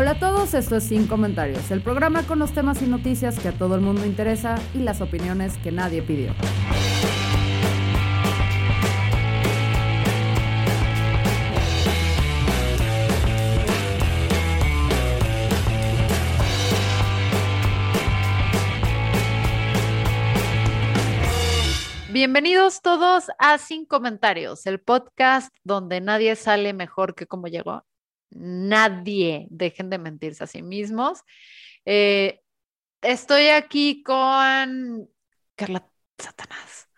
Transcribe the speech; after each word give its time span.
Hola 0.00 0.12
a 0.12 0.18
todos, 0.18 0.54
esto 0.54 0.76
es 0.76 0.84
Sin 0.84 1.06
Comentarios, 1.06 1.70
el 1.70 1.82
programa 1.82 2.22
con 2.22 2.38
los 2.38 2.54
temas 2.54 2.80
y 2.80 2.86
noticias 2.86 3.38
que 3.38 3.48
a 3.48 3.52
todo 3.52 3.74
el 3.74 3.82
mundo 3.82 4.06
interesa 4.06 4.54
y 4.72 4.78
las 4.78 5.02
opiniones 5.02 5.58
que 5.58 5.72
nadie 5.72 6.00
pidió. 6.00 6.32
Bienvenidos 22.10 22.80
todos 22.80 23.26
a 23.38 23.58
Sin 23.58 23.84
Comentarios, 23.84 24.64
el 24.64 24.80
podcast 24.80 25.54
donde 25.62 26.00
nadie 26.00 26.36
sale 26.36 26.72
mejor 26.72 27.14
que 27.14 27.26
como 27.26 27.48
llegó. 27.48 27.84
Nadie, 28.30 29.46
dejen 29.50 29.90
de 29.90 29.98
mentirse 29.98 30.44
a 30.44 30.46
sí 30.46 30.62
mismos. 30.62 31.20
Eh, 31.84 32.40
estoy 33.02 33.48
aquí 33.48 34.02
con 34.02 35.08
Carla 35.56 35.86
Satanás. 36.18 36.88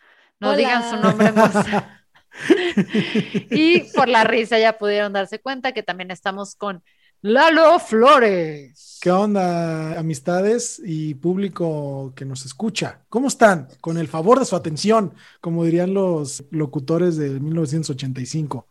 No 0.40 0.48
Hola. 0.50 0.56
digan 0.56 0.90
su 0.90 0.96
nombre 0.96 1.28
en 1.28 1.34
voz. 1.34 1.52
y 3.50 3.80
por 3.94 4.08
la 4.08 4.24
risa 4.24 4.58
ya 4.58 4.78
pudieron 4.78 5.12
darse 5.12 5.40
cuenta 5.40 5.72
que 5.72 5.82
también 5.82 6.10
estamos 6.10 6.54
con 6.54 6.82
Lalo 7.20 7.78
Flores. 7.78 8.98
¿Qué 9.00 9.10
onda, 9.10 9.98
amistades 9.98 10.82
y 10.84 11.14
público 11.14 12.12
que 12.16 12.24
nos 12.24 12.44
escucha? 12.44 13.04
¿Cómo 13.08 13.28
están? 13.28 13.68
Con 13.80 13.96
el 13.96 14.08
favor 14.08 14.40
de 14.40 14.44
su 14.44 14.56
atención, 14.56 15.14
como 15.40 15.64
dirían 15.64 15.94
los 15.94 16.44
locutores 16.50 17.16
de 17.16 17.38
1985. 17.38 18.66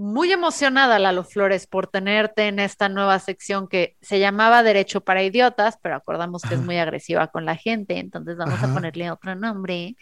Muy 0.00 0.30
emocionada, 0.30 1.00
Lalo 1.00 1.24
Flores, 1.24 1.66
por 1.66 1.88
tenerte 1.88 2.46
en 2.46 2.60
esta 2.60 2.88
nueva 2.88 3.18
sección 3.18 3.66
que 3.66 3.96
se 4.00 4.20
llamaba 4.20 4.62
Derecho 4.62 5.00
para 5.00 5.24
Idiotas, 5.24 5.76
pero 5.82 5.96
acordamos 5.96 6.42
que 6.42 6.54
es 6.54 6.60
muy 6.60 6.78
agresiva 6.78 7.26
con 7.26 7.44
la 7.44 7.56
gente, 7.56 7.98
entonces 7.98 8.36
vamos 8.36 8.62
a 8.62 8.72
ponerle 8.72 9.10
otro 9.10 9.34
nombre. 9.34 9.96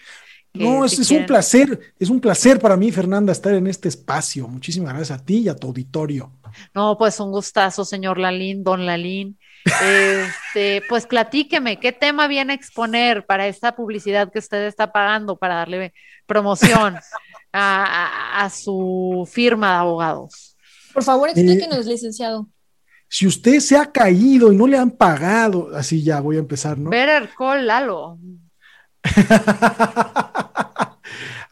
No, 0.53 0.85
es, 0.85 0.93
si 0.93 1.01
es 1.01 1.09
quieren- 1.09 1.23
un 1.23 1.27
placer, 1.27 1.81
es 1.99 2.11
un 2.11 2.21
placer 2.21 2.61
para 2.61 2.77
mí, 2.77 2.93
Fernanda, 2.93 3.33
estar 3.33 3.55
en 3.55 3.67
este 3.69 3.89
espacio. 3.89 4.47
Muchísimas 4.47 4.93
gracias 4.93 5.19
a 5.19 5.25
ti 5.25 5.39
y 5.39 5.49
a 5.49 5.57
tu 5.57 5.69
auditorio. 5.69 6.31
No, 6.75 6.99
pues 6.99 7.19
un 7.19 7.31
gustazo, 7.31 7.83
señor 7.87 8.19
Lalín, 8.19 8.63
don 8.65 8.85
Lalín. 8.85 9.39
Este, 9.65 10.83
pues 10.91 11.07
platíqueme, 11.07 11.79
¿qué 11.81 11.93
tema 11.93 12.29
viene 12.29 12.53
a 12.53 12.57
exponer 12.57 13.25
para 13.25 13.47
esta 13.47 13.75
publicidad 13.75 14.31
que 14.31 14.41
usted 14.41 14.67
está 14.67 14.93
pagando 14.93 15.37
para 15.39 15.55
darle 15.55 15.95
promoción 16.27 16.97
a, 17.59 18.51
su 18.51 19.29
firma 19.31 19.73
de 19.73 19.77
abogados? 19.79 20.57
Por 20.93 21.03
favor, 21.03 21.29
explíquenos, 21.29 21.87
licenciado. 21.87 22.49
Si 23.09 23.27
usted 23.27 23.61
se 23.61 23.77
ha 23.77 23.91
caído 23.93 24.53
y 24.53 24.57
no 24.57 24.67
le 24.67 24.77
han 24.77 24.91
pagado, 24.91 25.71
así 25.75 26.03
ya 26.03 26.21
voy 26.21 26.37
a 26.37 26.41
empezar, 26.41 26.77
¿no? 26.78 26.91
Better 26.91 27.31
call 27.37 27.67
Lalo. 27.67 28.19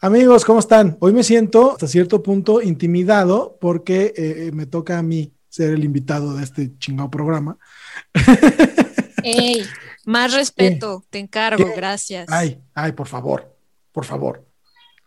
Amigos, 0.01 0.43
¿cómo 0.45 0.59
están? 0.59 0.97
Hoy 0.99 1.13
me 1.13 1.23
siento 1.23 1.71
hasta 1.71 1.87
cierto 1.87 2.21
punto 2.21 2.61
intimidado 2.61 3.57
porque 3.59 4.13
eh, 4.15 4.51
me 4.53 4.65
toca 4.65 4.99
a 4.99 5.03
mí 5.03 5.33
ser 5.49 5.71
el 5.73 5.83
invitado 5.83 6.35
de 6.35 6.43
este 6.43 6.77
chingado 6.77 7.09
programa. 7.09 7.57
Ey, 9.23 9.65
Más 10.05 10.33
respeto, 10.33 11.03
te 11.09 11.17
encargo, 11.19 11.65
¿Qué? 11.65 11.75
gracias. 11.75 12.27
Ay, 12.29 12.61
ay, 12.73 12.91
por 12.91 13.07
favor, 13.07 13.57
por 13.91 14.05
favor. 14.05 14.44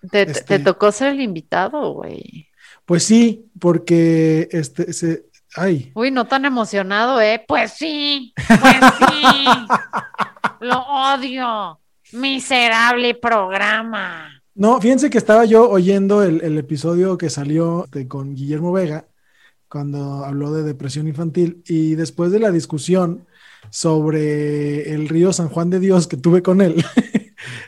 Te, 0.03 0.27
te- 0.27 0.31
Este- 0.33 0.59
te 0.59 0.65
tocó 0.65 0.93
ser 0.93 1.09
el 1.15 1.21
invitado, 1.21 1.93
güey. 1.93 2.47
Pues 2.85 3.03
sí, 3.05 3.47
porque 3.61 4.49
este 4.51 4.93
se, 4.93 5.27
ay, 5.57 5.93
Uy, 5.95 6.11
no 6.11 6.27
tan 6.27 6.45
emocionado, 6.45 7.21
¿eh? 7.21 7.45
Pues 7.47 7.73
sí, 7.73 8.33
pues 8.47 8.77
sí. 8.99 9.45
Lo 10.61 10.81
odio. 10.81 11.81
Miserable 12.13 13.15
programa. 13.15 14.43
no, 14.55 14.81
fíjense 14.81 15.11
que 15.11 15.19
estaba 15.19 15.45
yo 15.45 15.69
oyendo 15.69 16.23
el, 16.23 16.41
el 16.43 16.57
episodio 16.57 17.19
que 17.19 17.29
salió 17.29 17.87
con 18.09 18.35
Guillermo 18.35 18.73
Vega 18.73 19.05
cuando 19.69 20.25
habló 20.25 20.51
de 20.55 20.63
depresión 20.63 21.07
infantil 21.07 21.63
y 21.67 21.95
después 21.97 22.33
de 22.33 22.39
la 22.41 22.51
discusión 22.51 23.27
sobre 23.71 24.95
el 24.95 25.09
río 25.11 25.33
San 25.35 25.49
Juan 25.51 25.69
de 25.69 25.81
Dios 25.81 26.07
que 26.07 26.17
tuve 26.17 26.43
con 26.43 26.63
él, 26.63 26.83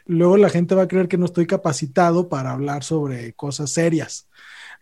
luego 0.07 0.37
la 0.37 0.51
gente 0.51 0.75
va 0.75 0.83
a 0.83 0.89
creer 0.89 1.09
que 1.09 1.19
no 1.19 1.27
estoy 1.27 1.47
capacitado 1.47 2.29
para 2.29 2.53
hablar 2.53 2.85
sobre 2.85 3.33
cosas 3.35 3.71
serias. 3.73 4.27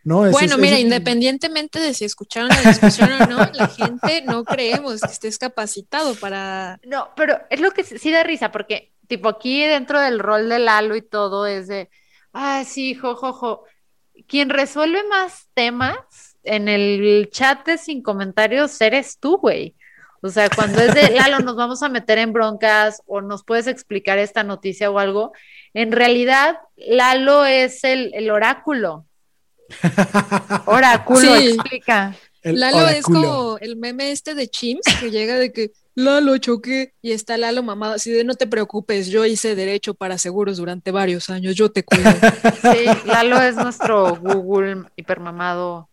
¿no? 0.04 0.18
Bueno, 0.30 0.54
es- 0.54 0.58
mira, 0.58 0.78
independientemente 0.78 1.80
de 1.80 1.92
si 1.92 2.04
escucharon 2.04 2.48
la 2.48 2.62
discusión 2.70 3.10
o 3.12 3.26
no, 3.26 3.38
la 3.52 3.68
gente 3.68 4.22
no 4.22 4.44
creemos 4.44 5.00
que 5.00 5.10
estés 5.12 5.38
capacitado 5.38 6.14
para... 6.14 6.80
No, 6.84 7.10
pero 7.16 7.38
es 7.50 7.60
lo 7.60 7.72
que 7.72 7.84
sí 7.84 7.98
sí 7.98 8.10
da 8.10 8.22
risa, 8.22 8.50
porque, 8.52 8.92
tipo, 9.06 9.28
aquí 9.28 9.64
dentro 9.64 10.00
del 10.00 10.18
rol 10.18 10.48
de 10.48 10.60
Lalo 10.60 10.96
y 10.96 11.02
todo 11.02 11.46
es 11.46 11.68
de, 11.68 11.90
ah, 12.32 12.64
sí, 12.66 12.94
jojojo. 12.94 13.32
Jo, 13.32 13.56
jo". 13.56 13.64
Quien 14.26 14.50
resuelve 14.50 15.04
más 15.08 15.48
temas 15.54 15.98
en 16.42 16.68
el 16.68 17.28
chat 17.30 17.66
de 17.66 17.78
sin 17.78 18.02
comentarios 18.02 18.80
eres 18.80 19.18
tú, 19.18 19.38
güey. 19.38 19.76
O 20.20 20.28
sea, 20.28 20.48
cuando 20.50 20.80
es 20.80 20.94
de 20.94 21.10
Lalo, 21.14 21.40
nos 21.40 21.56
vamos 21.56 21.82
a 21.82 21.88
meter 21.88 22.18
en 22.18 22.32
broncas 22.32 23.02
o 23.06 23.20
nos 23.20 23.44
puedes 23.44 23.66
explicar 23.66 24.18
esta 24.18 24.42
noticia 24.42 24.90
o 24.90 24.98
algo, 24.98 25.32
en 25.74 25.92
realidad 25.92 26.58
Lalo 26.76 27.44
es 27.44 27.84
el, 27.84 28.10
el 28.14 28.30
oráculo. 28.30 29.06
Oráculo, 30.66 31.20
Sí. 31.20 31.48
explica. 31.48 32.16
el 32.42 32.58
Lalo 32.60 32.88
es 32.88 33.04
como 33.04 33.58
el 33.58 33.76
meme 33.76 34.12
este 34.12 34.34
de 34.34 34.48
Chimps 34.48 34.96
que 35.00 35.10
llega 35.10 35.36
de 35.36 35.52
que 35.52 35.72
Lalo 35.94 36.38
choqué 36.38 36.94
y 37.02 37.12
está 37.12 37.36
Lalo 37.36 37.62
mamado 37.62 37.94
así 37.94 38.10
de 38.10 38.24
no 38.24 38.34
te 38.34 38.46
preocupes, 38.46 39.08
yo 39.08 39.24
hice 39.24 39.54
derecho 39.56 39.94
para 39.94 40.16
seguros 40.16 40.56
durante 40.58 40.90
varios 40.92 41.28
años, 41.28 41.54
yo 41.56 41.70
te 41.70 41.82
cuido. 41.84 42.08
Sí, 42.62 42.86
Lalo 43.04 43.40
es 43.42 43.56
nuestro 43.56 44.16
Google 44.16 44.84
hipermamado 44.96 45.88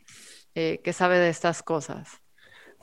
eh, 0.54 0.80
que 0.84 0.94
sabe 0.94 1.18
de 1.20 1.30
estas 1.30 1.64
cosas. 1.64 2.08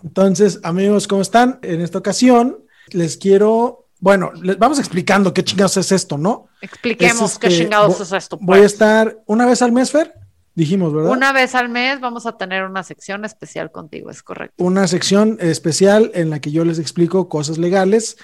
Entonces, 0.05 0.61
amigos, 0.63 1.07
¿cómo 1.07 1.23
están? 1.23 1.59
En 1.63 1.81
esta 1.81 1.99
ocasión 1.99 2.65
les 2.89 3.17
quiero, 3.17 3.89
bueno, 4.01 4.33
les 4.43 4.59
vamos 4.59 4.79
explicando 4.79 5.33
qué 5.33 5.45
chingados 5.45 5.77
es 5.77 5.93
esto, 5.93 6.19
¿no? 6.19 6.49
Expliquemos 6.61 7.33
Es 7.33 7.39
qué 7.39 7.47
este, 7.49 7.63
chingados 7.63 8.01
es 8.01 8.13
esto. 8.13 8.39
Voy 8.41 8.59
a 8.59 8.63
pues. 8.63 8.73
estar 8.73 9.19
una 9.27 9.47
vez 9.47 9.63
al 9.63 9.73
mes, 9.73 9.91
Fer, 9.91 10.15
dijimos, 10.55 10.93
¿verdad? 10.93 11.13
Una 11.13 11.33
vez 11.33 11.55
al 11.55 11.69
mes 11.69 12.01
vamos 12.01 12.27
a 12.27 12.37
tener 12.37 12.65
una 12.65 12.83
sección 12.83 13.25
especial 13.25 13.71
contigo, 13.71 14.11
es 14.11 14.23
correcto. 14.23 14.63
Una 14.63 14.87
sección 14.89 15.39
especial 15.41 16.11
en 16.15 16.31
la 16.31 16.41
que 16.41 16.51
yo 16.51 16.65
les 16.65 16.79
explico 16.79 17.29
cosas 17.29 17.59
legales 17.59 18.17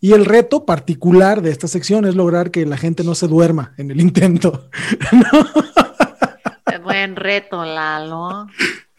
y 0.00 0.12
el 0.12 0.24
reto 0.24 0.64
particular 0.64 1.42
de 1.42 1.50
esta 1.50 1.68
sección 1.68 2.04
es 2.04 2.14
lograr 2.14 2.50
que 2.50 2.64
la 2.64 2.76
gente 2.76 3.04
no 3.04 3.14
se 3.14 3.26
duerma 3.26 3.74
en 3.76 3.90
el 3.90 4.00
intento. 4.00 4.68
Buen 6.82 7.16
reto, 7.16 7.64
Lalo. 7.64 8.46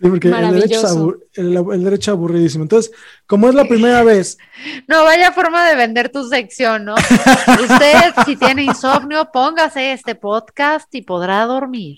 Sí, 0.01 0.07
porque 0.09 0.29
el 0.29 0.51
derecho, 0.53 0.87
es 1.33 1.37
el- 1.37 1.57
el 1.57 1.83
derecho 1.83 2.11
aburridísimo. 2.11 2.63
Entonces, 2.63 2.91
como 3.27 3.49
es 3.49 3.55
la 3.55 3.65
primera 3.65 4.01
vez, 4.03 4.37
No, 4.87 5.03
vaya 5.03 5.31
forma 5.33 5.67
de 5.67 5.75
vender 5.75 6.09
tu 6.09 6.27
sección, 6.27 6.85
¿no? 6.85 6.95
Usted, 6.95 8.13
si 8.25 8.35
tiene 8.37 8.63
insomnio, 8.63 9.29
póngase 9.33 9.91
este 9.93 10.15
podcast 10.15 10.93
y 10.95 11.01
podrá 11.01 11.45
dormir. 11.45 11.97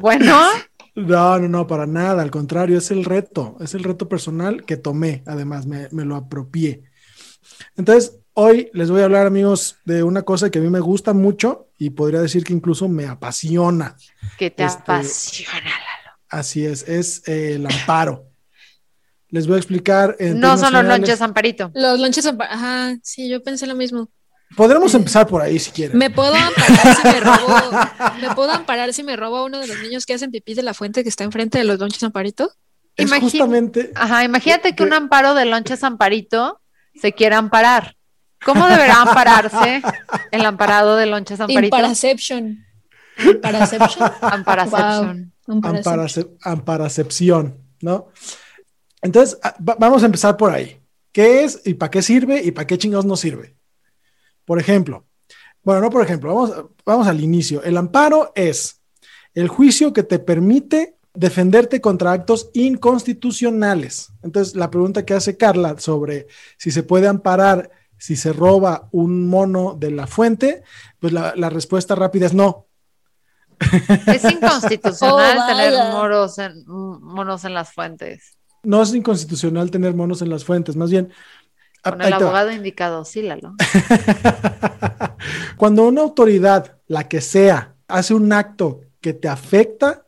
Bueno, 0.00 0.40
No, 0.94 1.38
no, 1.38 1.48
no, 1.48 1.66
para 1.66 1.86
nada. 1.86 2.22
Al 2.22 2.30
contrario, 2.30 2.78
es 2.78 2.90
el 2.90 3.04
reto. 3.04 3.56
Es 3.60 3.74
el 3.74 3.84
reto 3.84 4.08
personal 4.08 4.64
que 4.64 4.76
tomé. 4.76 5.22
Además, 5.26 5.66
me, 5.66 5.88
me 5.92 6.04
lo 6.04 6.16
apropié. 6.16 6.82
Entonces, 7.76 8.18
hoy 8.34 8.70
les 8.72 8.90
voy 8.90 9.02
a 9.02 9.04
hablar, 9.04 9.26
amigos, 9.26 9.76
de 9.84 10.02
una 10.02 10.22
cosa 10.22 10.50
que 10.50 10.58
a 10.58 10.62
mí 10.62 10.70
me 10.70 10.80
gusta 10.80 11.12
mucho 11.12 11.68
y 11.78 11.90
podría 11.90 12.20
decir 12.20 12.44
que 12.44 12.52
incluso 12.54 12.88
me 12.88 13.06
apasiona. 13.06 13.96
que 14.38 14.50
te 14.50 14.64
Este- 14.64 14.82
apasiona. 14.82 15.70
Así 16.28 16.64
es, 16.66 16.88
es 16.88 17.26
eh, 17.28 17.54
el 17.54 17.66
amparo. 17.66 18.24
Les 19.28 19.46
voy 19.46 19.56
a 19.56 19.58
explicar. 19.58 20.16
en 20.18 20.40
No 20.40 20.56
son 20.56 20.72
los 20.72 20.84
lonches, 20.84 21.20
Amparito. 21.20 21.70
Los 21.74 21.98
lonches, 21.98 22.30
pa- 22.32 22.46
ajá, 22.46 22.96
sí, 23.02 23.28
yo 23.28 23.42
pensé 23.42 23.66
lo 23.66 23.74
mismo. 23.74 24.08
Podremos 24.56 24.94
empezar 24.94 25.26
por 25.26 25.42
ahí 25.42 25.58
si 25.58 25.72
quieren. 25.72 25.98
¿Me 25.98 26.08
puedo 26.10 26.32
amparar 26.34 26.96
si 26.96 27.02
me 27.08 27.20
robo? 27.20 27.70
¿Me 28.20 28.34
puedo 28.34 28.52
amparar 28.52 28.92
si 28.94 29.02
me 29.02 29.16
robo 29.16 29.38
a 29.38 29.44
uno 29.44 29.58
de 29.58 29.66
los 29.66 29.78
niños 29.80 30.06
que 30.06 30.14
hacen 30.14 30.30
pipí 30.30 30.54
de 30.54 30.62
la 30.62 30.72
fuente 30.74 31.02
que 31.02 31.08
está 31.08 31.24
enfrente 31.24 31.58
de 31.58 31.64
los 31.64 31.78
lonches 31.80 32.02
Amparito? 32.04 32.52
Es 32.96 33.06
Imagín- 33.10 33.22
justamente. 33.22 33.90
Ajá, 33.96 34.22
imagínate 34.24 34.70
que 34.70 34.76
que- 34.76 34.82
un 34.84 34.92
amparo 34.92 35.34
de 35.34 35.44
lonches 35.46 35.82
amparito 35.82 36.60
se 36.94 37.12
quiera 37.12 37.38
amparar. 37.38 37.96
¿Cómo 38.44 38.68
deberá 38.68 39.02
ampararse 39.02 39.82
el 40.30 40.44
amparado 40.46 40.96
de 40.96 41.06
lonches 41.06 41.40
amparito? 41.40 41.76
Imparaception. 41.76 42.64
Imparaception. 43.18 44.10
Amparaception. 44.20 45.32
Amparacepción, 46.42 47.56
¿no? 47.80 48.08
Entonces, 49.02 49.38
a- 49.42 49.56
va- 49.62 49.76
vamos 49.78 50.02
a 50.02 50.06
empezar 50.06 50.36
por 50.36 50.52
ahí. 50.52 50.80
¿Qué 51.12 51.44
es 51.44 51.62
y 51.64 51.74
para 51.74 51.90
qué 51.90 52.02
sirve 52.02 52.42
y 52.42 52.50
para 52.50 52.66
qué 52.66 52.76
chingados 52.78 53.04
no 53.06 53.16
sirve? 53.16 53.56
Por 54.44 54.58
ejemplo, 54.60 55.04
bueno, 55.62 55.80
no 55.80 55.90
por 55.90 56.02
ejemplo, 56.04 56.34
vamos, 56.34 56.52
vamos 56.84 57.06
al 57.06 57.20
inicio. 57.20 57.62
El 57.62 57.76
amparo 57.76 58.32
es 58.34 58.80
el 59.34 59.48
juicio 59.48 59.92
que 59.92 60.02
te 60.02 60.18
permite 60.18 60.96
defenderte 61.14 61.80
contra 61.80 62.12
actos 62.12 62.50
inconstitucionales. 62.52 64.10
Entonces, 64.22 64.54
la 64.54 64.70
pregunta 64.70 65.04
que 65.04 65.14
hace 65.14 65.36
Carla 65.36 65.78
sobre 65.78 66.26
si 66.58 66.70
se 66.70 66.82
puede 66.82 67.06
amparar 67.08 67.70
si 67.98 68.14
se 68.14 68.32
roba 68.34 68.88
un 68.92 69.26
mono 69.26 69.74
de 69.74 69.90
la 69.90 70.06
fuente, 70.06 70.62
pues 71.00 71.14
la, 71.14 71.32
la 71.34 71.48
respuesta 71.48 71.94
rápida 71.94 72.26
es 72.26 72.34
no. 72.34 72.65
Es 74.06 74.24
inconstitucional 74.24 75.38
Oh, 75.42 75.46
tener 75.46 75.72
vaya. 75.72 75.90
moros 75.92 76.38
en, 76.38 76.64
monos 76.66 77.44
en 77.44 77.54
las 77.54 77.72
fuentes. 77.72 78.36
No 78.62 78.82
es 78.82 78.94
inconstitucional 78.94 79.70
tener 79.70 79.94
monos 79.94 80.22
en 80.22 80.30
las 80.30 80.44
fuentes, 80.44 80.76
más 80.76 80.90
bien. 80.90 81.12
Con 81.82 82.02
el 82.02 82.12
abogado 82.12 82.50
indicado, 82.50 83.04
sí, 83.04 83.22
Lalo. 83.22 83.54
Cuando 85.56 85.84
una 85.84 86.02
autoridad, 86.02 86.78
la 86.86 87.08
que 87.08 87.20
sea, 87.20 87.76
hace 87.86 88.14
un 88.14 88.32
acto 88.32 88.80
que 89.00 89.14
te 89.14 89.28
afecta 89.28 90.06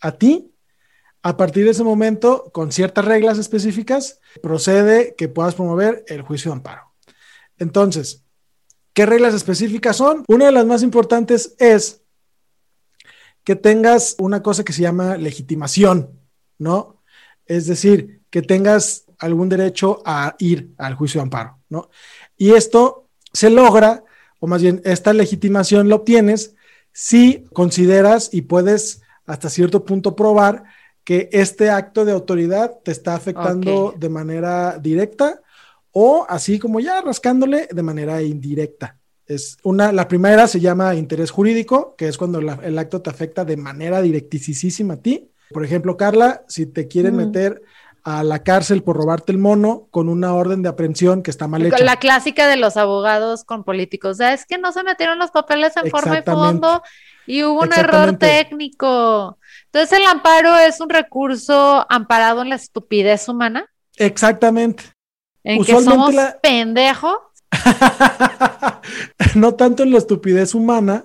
a 0.00 0.12
ti, 0.12 0.54
a 1.22 1.36
partir 1.36 1.66
de 1.66 1.72
ese 1.72 1.84
momento, 1.84 2.50
con 2.52 2.72
ciertas 2.72 3.04
reglas 3.04 3.36
específicas, 3.38 4.20
procede 4.42 5.14
que 5.16 5.28
puedas 5.28 5.54
promover 5.54 6.04
el 6.08 6.22
juicio 6.22 6.50
de 6.50 6.56
amparo. 6.56 6.94
Entonces, 7.58 8.24
¿qué 8.94 9.04
reglas 9.04 9.34
específicas 9.34 9.96
son? 9.96 10.24
Una 10.28 10.46
de 10.46 10.52
las 10.52 10.64
más 10.64 10.82
importantes 10.82 11.54
es 11.58 12.02
que 13.44 13.56
tengas 13.56 14.16
una 14.18 14.42
cosa 14.42 14.64
que 14.64 14.72
se 14.72 14.82
llama 14.82 15.16
legitimación, 15.16 16.20
¿no? 16.58 17.02
Es 17.46 17.66
decir, 17.66 18.22
que 18.30 18.42
tengas 18.42 19.06
algún 19.18 19.48
derecho 19.48 20.02
a 20.04 20.36
ir 20.38 20.72
al 20.78 20.94
juicio 20.94 21.20
de 21.20 21.24
amparo, 21.24 21.58
¿no? 21.68 21.90
Y 22.36 22.52
esto 22.52 23.08
se 23.32 23.50
logra, 23.50 24.04
o 24.38 24.46
más 24.46 24.62
bien 24.62 24.80
esta 24.84 25.12
legitimación 25.12 25.88
la 25.88 25.96
obtienes 25.96 26.54
si 26.92 27.44
consideras 27.52 28.30
y 28.32 28.42
puedes 28.42 29.02
hasta 29.26 29.48
cierto 29.48 29.84
punto 29.84 30.16
probar 30.16 30.64
que 31.04 31.28
este 31.32 31.70
acto 31.70 32.04
de 32.04 32.12
autoridad 32.12 32.78
te 32.84 32.92
está 32.92 33.14
afectando 33.14 33.94
de 33.96 34.08
manera 34.08 34.78
directa 34.78 35.40
o 35.92 36.26
así 36.28 36.58
como 36.58 36.80
ya 36.80 37.00
rascándole 37.00 37.68
de 37.70 37.82
manera 37.82 38.22
indirecta. 38.22 38.99
Es 39.30 39.58
una, 39.62 39.92
la 39.92 40.08
primera 40.08 40.48
se 40.48 40.58
llama 40.58 40.96
interés 40.96 41.30
jurídico, 41.30 41.94
que 41.96 42.08
es 42.08 42.18
cuando 42.18 42.40
la- 42.40 42.58
el 42.64 42.76
acto 42.76 43.00
te 43.00 43.10
afecta 43.10 43.44
de 43.44 43.56
manera 43.56 44.02
directísima 44.02 44.94
a 44.94 44.96
ti. 44.96 45.30
Por 45.50 45.64
ejemplo, 45.64 45.96
Carla, 45.96 46.42
si 46.48 46.66
te 46.66 46.88
quieren 46.88 47.14
Ujú. 47.14 47.26
meter 47.26 47.62
a 48.02 48.24
la 48.24 48.42
cárcel 48.42 48.82
por 48.82 48.96
robarte 48.96 49.30
el 49.30 49.38
mono 49.38 49.86
con 49.92 50.08
una 50.08 50.34
orden 50.34 50.62
de 50.62 50.68
aprehensión 50.68 51.22
que 51.22 51.30
está 51.30 51.46
mal 51.46 51.64
hecha. 51.64 51.78
La 51.84 51.96
clásica 51.98 52.48
de 52.48 52.56
los 52.56 52.76
abogados 52.76 53.44
con 53.44 53.62
políticos. 53.62 54.10
O 54.12 54.14
sea, 54.14 54.32
es 54.32 54.46
que 54.46 54.58
no 54.58 54.72
se 54.72 54.82
metieron 54.82 55.18
los 55.20 55.30
papeles 55.30 55.76
en 55.76 55.88
forma 55.92 56.18
y 56.18 56.22
fondo 56.22 56.82
y 57.26 57.44
hubo 57.44 57.60
un 57.62 57.72
error 57.72 58.16
técnico. 58.16 59.38
Entonces, 59.66 59.96
el 59.96 60.06
amparo 60.06 60.56
es 60.58 60.80
un 60.80 60.88
recurso 60.88 61.86
amparado 61.88 62.42
en 62.42 62.48
la 62.48 62.56
estupidez 62.56 63.28
humana, 63.28 63.66
Exactamente. 63.96 64.82
en 65.44 65.62
que 65.62 65.80
somos 65.80 66.12
la- 66.14 66.36
pendejos. 66.42 67.16
no 69.34 69.54
tanto 69.54 69.82
en 69.82 69.92
la 69.92 69.98
estupidez 69.98 70.54
humana, 70.54 71.04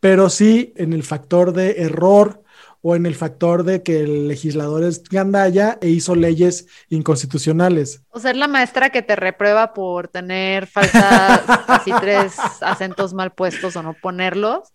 pero 0.00 0.30
sí 0.30 0.72
en 0.76 0.92
el 0.92 1.02
factor 1.02 1.52
de 1.52 1.82
error 1.82 2.42
o 2.82 2.96
en 2.96 3.04
el 3.04 3.14
factor 3.14 3.64
de 3.64 3.82
que 3.82 4.00
el 4.00 4.28
legislador 4.28 4.84
es 4.84 5.02
gandalla 5.04 5.78
e 5.82 5.88
hizo 5.88 6.14
leyes 6.14 6.66
inconstitucionales. 6.88 8.02
O 8.08 8.18
ser 8.18 8.36
la 8.36 8.48
maestra 8.48 8.90
que 8.90 9.02
te 9.02 9.16
reprueba 9.16 9.74
por 9.74 10.08
tener 10.08 10.66
faltas, 10.66 11.42
así 11.68 11.92
tres 12.00 12.36
acentos 12.62 13.12
mal 13.12 13.32
puestos 13.32 13.76
o 13.76 13.82
no 13.82 13.94
ponerlos, 13.94 14.72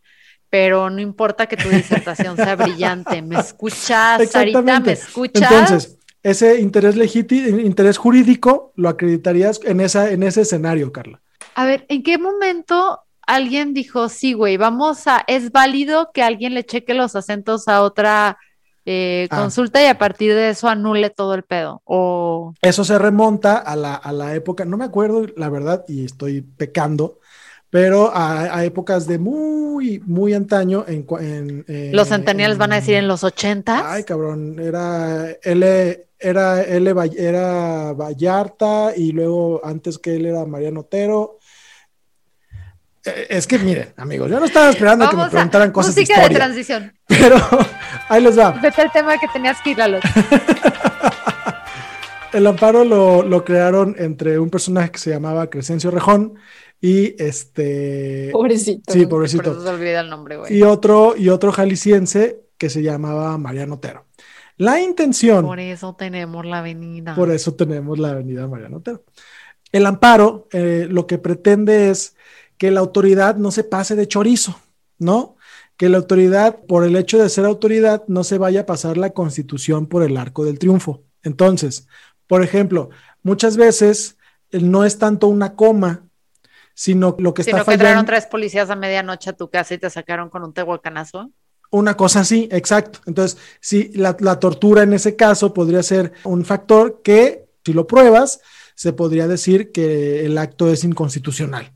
pero 0.50 0.90
no 0.92 1.02
importa 1.02 1.48
que 1.48 1.58
tu 1.58 1.68
disertación 1.70 2.36
sea 2.36 2.56
brillante. 2.56 3.22
¿Me 3.24 3.40
escuchas, 3.40 4.30
Sarita? 4.30 4.62
¿Me 4.62 4.92
escuchas? 4.92 5.52
Entonces, 5.52 5.95
ese 6.32 6.60
interés 6.60 6.96
legítimo, 6.96 7.60
interés 7.60 7.98
jurídico, 7.98 8.72
lo 8.76 8.90
acreditarías 8.90 9.60
en, 9.64 9.80
esa, 9.80 10.10
en 10.12 10.24
ese 10.24 10.42
escenario, 10.42 10.92
Carla. 10.92 11.22
A 11.56 11.66
ver, 11.66 11.86
¿en 11.88 12.02
qué 12.04 12.18
momento 12.18 13.00
alguien 13.28 13.74
dijo, 13.74 14.10
sí, 14.10 14.34
güey, 14.34 14.58
vamos 14.58 15.08
a, 15.08 15.24
es 15.28 15.52
válido 15.52 16.10
que 16.14 16.24
alguien 16.24 16.54
le 16.54 16.64
cheque 16.66 16.94
los 16.94 17.16
acentos 17.16 17.68
a 17.68 17.82
otra 17.82 18.38
eh, 18.88 19.28
Ah. 19.32 19.38
consulta 19.42 19.82
y 19.82 19.86
a 19.88 19.98
partir 19.98 20.34
de 20.34 20.50
eso 20.50 20.68
anule 20.68 21.10
todo 21.10 21.34
el 21.36 21.44
pedo? 21.44 21.82
O 21.86 22.54
Eso 22.62 22.84
se 22.84 22.98
remonta 23.00 23.58
a 23.58 23.76
la, 23.76 23.96
a 23.96 24.12
la 24.12 24.36
época, 24.36 24.66
no 24.66 24.78
me 24.78 24.86
acuerdo 24.86 25.26
la 25.38 25.50
verdad 25.50 25.86
y 25.88 26.06
estoy 26.06 26.42
pecando, 26.42 27.20
pero 27.70 28.12
a, 28.14 28.44
a 28.58 28.64
épocas 28.64 29.06
de 29.08 29.18
muy, 29.20 30.00
muy 30.06 30.34
antaño. 30.34 30.86
En, 30.88 31.06
en, 31.68 31.96
los 31.96 32.08
centennials 32.10 32.58
van 32.58 32.74
a 32.74 32.76
decir 32.76 32.94
en 32.96 33.02
en- 33.06 33.08
los 33.08 33.24
ochentas. 33.24 33.82
Ay, 33.86 34.04
cabrón, 34.04 34.60
era 34.60 35.32
L, 35.44 36.08
era 36.26 36.62
L, 36.64 36.94
Vall- 36.94 37.18
era 37.18 37.94
Vallarta 37.94 38.92
y 38.96 39.12
luego 39.12 39.62
antes 39.64 39.98
que 40.00 40.16
él 40.16 40.26
era 40.26 40.46
Mariano 40.46 40.82
Otero. 40.82 41.38
Eh, 43.06 43.28
Es 43.30 43.46
que 43.48 43.60
miren, 43.60 43.94
amigos, 43.98 44.30
yo 44.32 44.40
no 44.40 44.46
estaba 44.46 44.70
esperando 44.70 45.10
que 45.10 45.16
me 45.16 45.24
a 45.24 45.30
preguntaran 45.30 45.72
cosas 45.72 45.94
de 45.96 46.02
música 46.02 46.20
de 46.20 46.22
historia, 46.24 46.38
transición. 46.46 46.94
pero 47.08 47.38
ahí 48.10 48.22
les 48.22 48.38
va. 48.38 48.52
Vete 48.52 48.82
al 48.82 48.92
tema 48.92 49.18
que 49.18 49.28
tenías 49.28 49.62
que 49.62 49.70
ir 49.72 49.82
a 49.82 49.88
los. 49.88 50.02
El 52.34 52.48
amparo 52.48 52.84
lo, 52.84 53.24
lo 53.24 53.46
crearon 53.46 53.96
entre 53.98 54.40
un 54.40 54.50
personaje 54.50 54.92
que 54.92 55.00
se 55.00 55.10
llamaba 55.10 55.50
Crescencio 55.50 55.90
Rejón 55.90 56.34
y 56.82 57.16
este 57.24 58.30
Pobrecito. 58.34 58.92
sí, 58.92 59.06
Por 59.06 59.24
eso 59.24 59.38
pobrecito. 59.38 59.64
se 59.64 59.70
olvida 59.70 60.02
el 60.02 60.10
nombre, 60.10 60.36
güey. 60.38 60.54
Y 60.54 60.64
otro 60.64 61.16
y 61.18 61.30
otro 61.30 61.54
jalisciense 61.54 62.42
que 62.58 62.70
se 62.70 62.82
llamaba 62.84 63.38
Mariano 63.38 63.76
Otero. 63.76 64.06
La 64.58 64.80
intención 64.82 65.46
Por 65.46 65.60
eso 65.60 65.96
tenemos 65.96 66.46
la 66.46 66.60
avenida. 66.60 67.16
Por 67.16 67.32
eso 67.32 67.54
tenemos 67.56 68.00
la 68.00 68.12
avenida 68.12 68.48
Mariano 68.48 68.78
Otero. 68.78 69.04
El 69.72 69.86
amparo 69.86 70.48
eh, 70.52 70.88
lo 70.90 71.08
que 71.08 71.18
pretende 71.18 71.90
es 71.90 72.16
que 72.58 72.72
la 72.72 72.80
autoridad 72.80 73.36
no 73.36 73.52
se 73.52 73.66
pase 73.66 73.96
de 73.96 74.08
chorizo, 74.08 74.60
¿no? 74.98 75.36
Que 75.76 75.90
la 75.90 75.98
autoridad, 75.98 76.60
por 76.68 76.86
el 76.86 76.96
hecho 76.96 77.18
de 77.18 77.28
ser 77.28 77.44
autoridad, 77.46 78.04
no 78.08 78.24
se 78.24 78.38
vaya 78.38 78.62
a 78.62 78.66
pasar 78.66 78.98
la 78.98 79.10
constitución 79.10 79.88
por 79.88 80.04
el 80.04 80.16
arco 80.16 80.46
del 80.46 80.58
triunfo. 80.58 81.04
Entonces, 81.22 81.88
por 82.28 82.42
ejemplo, 82.42 82.90
muchas 83.24 83.58
veces 83.58 84.18
eh, 84.52 84.62
no 84.62 84.86
es 84.86 84.98
tanto 84.98 85.28
una 85.28 85.56
coma, 85.56 86.06
sino 86.74 87.16
lo 87.20 87.34
que 87.34 87.44
Sino 87.44 87.58
está 87.58 87.66
que 87.66 87.74
entraron 87.74 87.94
fallando. 87.96 88.12
tres 88.12 88.26
policías 88.28 88.70
a 88.70 88.76
medianoche 88.76 89.30
a 89.30 89.34
tu 89.34 89.50
casa 89.50 89.74
y 89.74 89.78
te 89.78 89.90
sacaron 89.90 90.30
con 90.30 90.44
un 90.44 90.54
tehuacanazo. 90.54 91.32
Una 91.72 91.98
cosa 91.98 92.22
así, 92.22 92.48
exacto. 92.52 93.00
Entonces, 93.06 93.38
sí, 93.60 93.92
la, 93.96 94.16
tortura 94.40 94.84
en 94.84 94.94
ese 94.94 95.16
caso 95.16 95.54
podría 95.54 95.84
ser 95.84 96.14
un 96.24 96.46
factor 96.46 97.02
que, 97.04 97.48
si 97.64 97.74
lo 97.74 97.88
pruebas, 97.88 98.42
se 98.76 98.94
podría 98.94 99.28
decir 99.28 99.72
que 99.72 100.26
el 100.26 100.38
acto 100.38 100.72
es 100.72 100.84
inconstitucional, 100.84 101.74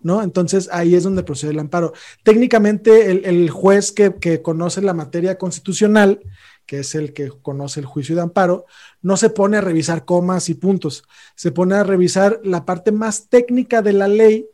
¿no? 0.00 0.22
Entonces, 0.22 0.68
ahí 0.72 0.94
es 0.94 1.04
donde 1.04 1.22
procede 1.22 1.52
el 1.52 1.58
amparo. 1.58 1.92
Técnicamente, 2.24 3.10
el, 3.10 3.24
el 3.24 3.50
juez 3.50 3.92
que, 3.92 4.14
que 4.16 4.42
conoce 4.42 4.82
la 4.82 4.94
materia 4.94 5.38
constitucional, 5.38 6.20
que 6.66 6.80
es 6.80 6.94
el 6.94 7.14
que 7.14 7.30
conoce 7.30 7.80
el 7.80 7.86
juicio 7.86 8.14
de 8.14 8.22
amparo, 8.22 8.66
no 9.00 9.16
se 9.16 9.30
pone 9.30 9.56
a 9.56 9.62
revisar 9.62 10.04
comas 10.04 10.48
y 10.50 10.54
puntos, 10.54 11.04
se 11.34 11.52
pone 11.52 11.74
a 11.74 11.84
revisar 11.84 12.40
la 12.44 12.66
parte 12.66 12.92
más 12.92 13.28
técnica 13.28 13.80
de 13.80 13.94
la 13.94 14.08
ley 14.08 14.48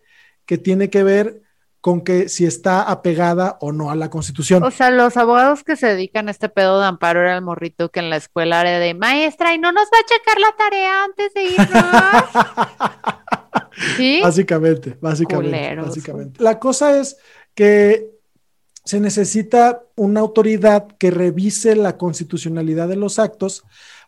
que 0.46 0.58
tiene 0.58 0.90
que 0.90 1.02
ver 1.02 1.43
con 1.84 2.00
que 2.00 2.30
si 2.30 2.46
está 2.46 2.80
apegada 2.80 3.58
o 3.60 3.70
no 3.70 3.90
a 3.90 3.94
la 3.94 4.08
constitución. 4.08 4.62
O 4.62 4.70
sea, 4.70 4.90
los 4.90 5.18
abogados 5.18 5.64
que 5.64 5.76
se 5.76 5.88
dedican 5.88 6.28
a 6.28 6.30
este 6.30 6.48
pedo 6.48 6.80
de 6.80 6.86
amparo 6.86 7.20
era 7.20 7.36
el 7.36 7.42
morrito 7.42 7.90
que 7.90 8.00
en 8.00 8.08
la 8.08 8.16
escuela 8.16 8.62
era 8.62 8.78
de 8.78 8.94
maestra 8.94 9.52
y 9.52 9.58
no 9.58 9.70
nos 9.70 9.84
va 9.92 9.98
a 9.98 10.06
checar 10.06 10.40
la 10.40 10.56
tarea 10.56 11.04
antes 11.04 11.34
de 11.34 11.42
irnos. 11.42 12.24
¿Sí? 13.98 14.20
Básicamente, 14.22 14.96
básicamente, 14.98 15.50
Culeros. 15.50 15.88
básicamente. 15.88 16.42
La 16.42 16.58
cosa 16.58 16.98
es 16.98 17.18
que 17.54 18.12
se 18.82 18.98
necesita 18.98 19.82
una 19.94 20.20
autoridad 20.20 20.86
que 20.98 21.10
revise 21.10 21.76
la 21.76 21.98
constitucionalidad 21.98 22.88
de 22.88 22.96
los 22.96 23.18
actos 23.18 23.62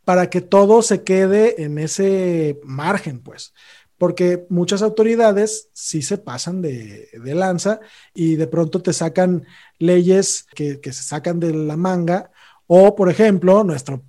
para 0.07 0.31
que 0.31 0.41
todo 0.41 0.81
se 0.81 1.05
quede 1.05 1.63
en 1.63 1.77
ese 1.77 2.59
margen, 2.65 3.21
pues. 3.21 3.53
Porque 3.99 4.47
muchas 4.51 4.83
autoridades 4.83 5.69
sí 5.73 6.03
se 6.03 6.19
pasan 6.19 6.61
de, 6.63 7.09
de 7.13 7.35
lanza 7.35 7.81
y 8.15 8.37
de 8.37 8.47
pronto 8.47 8.83
te 8.83 8.93
sacan 8.93 9.45
leyes 9.79 10.47
que, 10.55 10.81
que 10.81 10.93
se 10.93 11.03
sacan 11.03 11.41
de 11.41 11.53
la 11.55 11.77
manga. 11.77 12.31
O, 12.67 12.95
por 12.97 13.09
ejemplo, 13.11 13.65
nuestro 13.65 14.03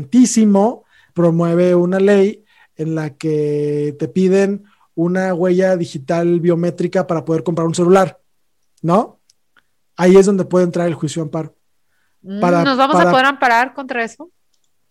presidentísimo 0.00 0.84
promueve 1.14 1.74
una 1.74 2.00
ley 2.00 2.44
en 2.76 2.94
la 2.94 3.10
que 3.10 3.94
te 3.98 4.08
piden 4.08 4.64
una 4.94 5.32
huella 5.34 5.76
digital 5.76 6.40
biométrica 6.40 7.06
para 7.06 7.24
poder 7.24 7.42
comprar 7.42 7.66
un 7.66 7.74
celular, 7.74 8.20
¿no? 8.82 9.20
Ahí 9.96 10.16
es 10.16 10.26
donde 10.26 10.44
puede 10.44 10.64
entrar 10.64 10.86
el 10.88 10.94
juicio 10.94 11.22
de 11.22 11.26
amparo. 11.28 11.54
Para- 12.40 12.64
¿Nos 12.64 12.76
vamos 12.76 12.96
para- 12.96 13.08
a 13.08 13.12
poder 13.12 13.26
amparar 13.26 13.74
contra 13.74 14.04
eso? 14.04 14.30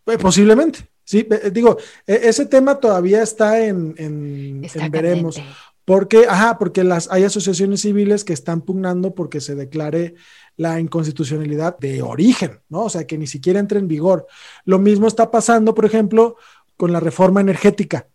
Eh, 0.08 0.18
posiblemente, 0.18 0.90
sí. 1.10 1.28
eh, 1.30 1.50
digo, 1.52 1.78
eh, 2.06 2.20
ese 2.24 2.46
tema 2.46 2.80
todavía 2.80 3.24
está 3.24 3.60
en, 3.66 3.96
en- 3.98 4.64
Está 4.64 4.86
en 4.86 4.92
veremos. 4.92 5.42
Porque, 5.86 6.28
ajá, 6.30 6.60
porque 6.60 6.84
las, 6.84 7.10
hay 7.12 7.24
asociaciones 7.24 7.82
civiles 7.82 8.24
que 8.24 8.34
están 8.34 8.62
pugnando 8.62 9.16
porque 9.16 9.42
se 9.42 9.56
declare 9.56 10.14
la 10.56 10.80
inconstitucionalidad 10.80 11.80
de 11.80 12.04
origen, 12.04 12.60
¿no? 12.70 12.82
O 12.84 12.90
sea, 12.90 13.08
que 13.08 13.18
ni 13.18 13.26
siquiera 13.26 13.60
entre 13.60 13.80
en 13.80 13.88
vigor. 13.88 14.28
Lo 14.66 14.78
mismo 14.78 15.08
está 15.08 15.32
pasando, 15.32 15.74
por 15.74 15.86
ejemplo, 15.86 16.36
con 16.78 16.92
la 16.94 17.00
reforma 17.00 17.42
energética. 17.42 18.08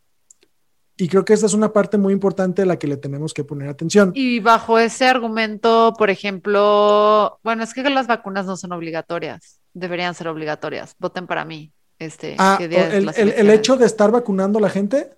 Y 0.96 1.08
creo 1.08 1.24
que 1.24 1.32
esta 1.32 1.46
es 1.46 1.54
una 1.54 1.72
parte 1.72 1.98
muy 1.98 2.12
importante 2.12 2.62
a 2.62 2.66
la 2.66 2.78
que 2.78 2.86
le 2.86 2.96
tenemos 2.96 3.34
que 3.34 3.42
poner 3.42 3.68
atención. 3.68 4.12
Y 4.14 4.38
bajo 4.38 4.78
ese 4.78 5.06
argumento, 5.06 5.94
por 5.98 6.10
ejemplo, 6.10 7.40
bueno, 7.42 7.64
es 7.64 7.74
que 7.74 7.82
las 7.90 8.06
vacunas 8.06 8.46
no 8.46 8.56
son 8.56 8.70
obligatorias, 8.70 9.58
deberían 9.72 10.14
ser 10.14 10.28
obligatorias. 10.28 10.94
Voten 11.00 11.26
para 11.26 11.44
mí. 11.44 11.72
Este, 11.98 12.36
Ah, 12.38 12.58
¿qué 12.58 12.68
día 12.68 12.88
es 12.88 12.94
el, 12.94 13.08
el- 13.38 13.50
hecho 13.50 13.76
de 13.76 13.86
estar 13.86 14.10
vacunando 14.10 14.58
a 14.58 14.62
la 14.62 14.70
gente, 14.70 15.10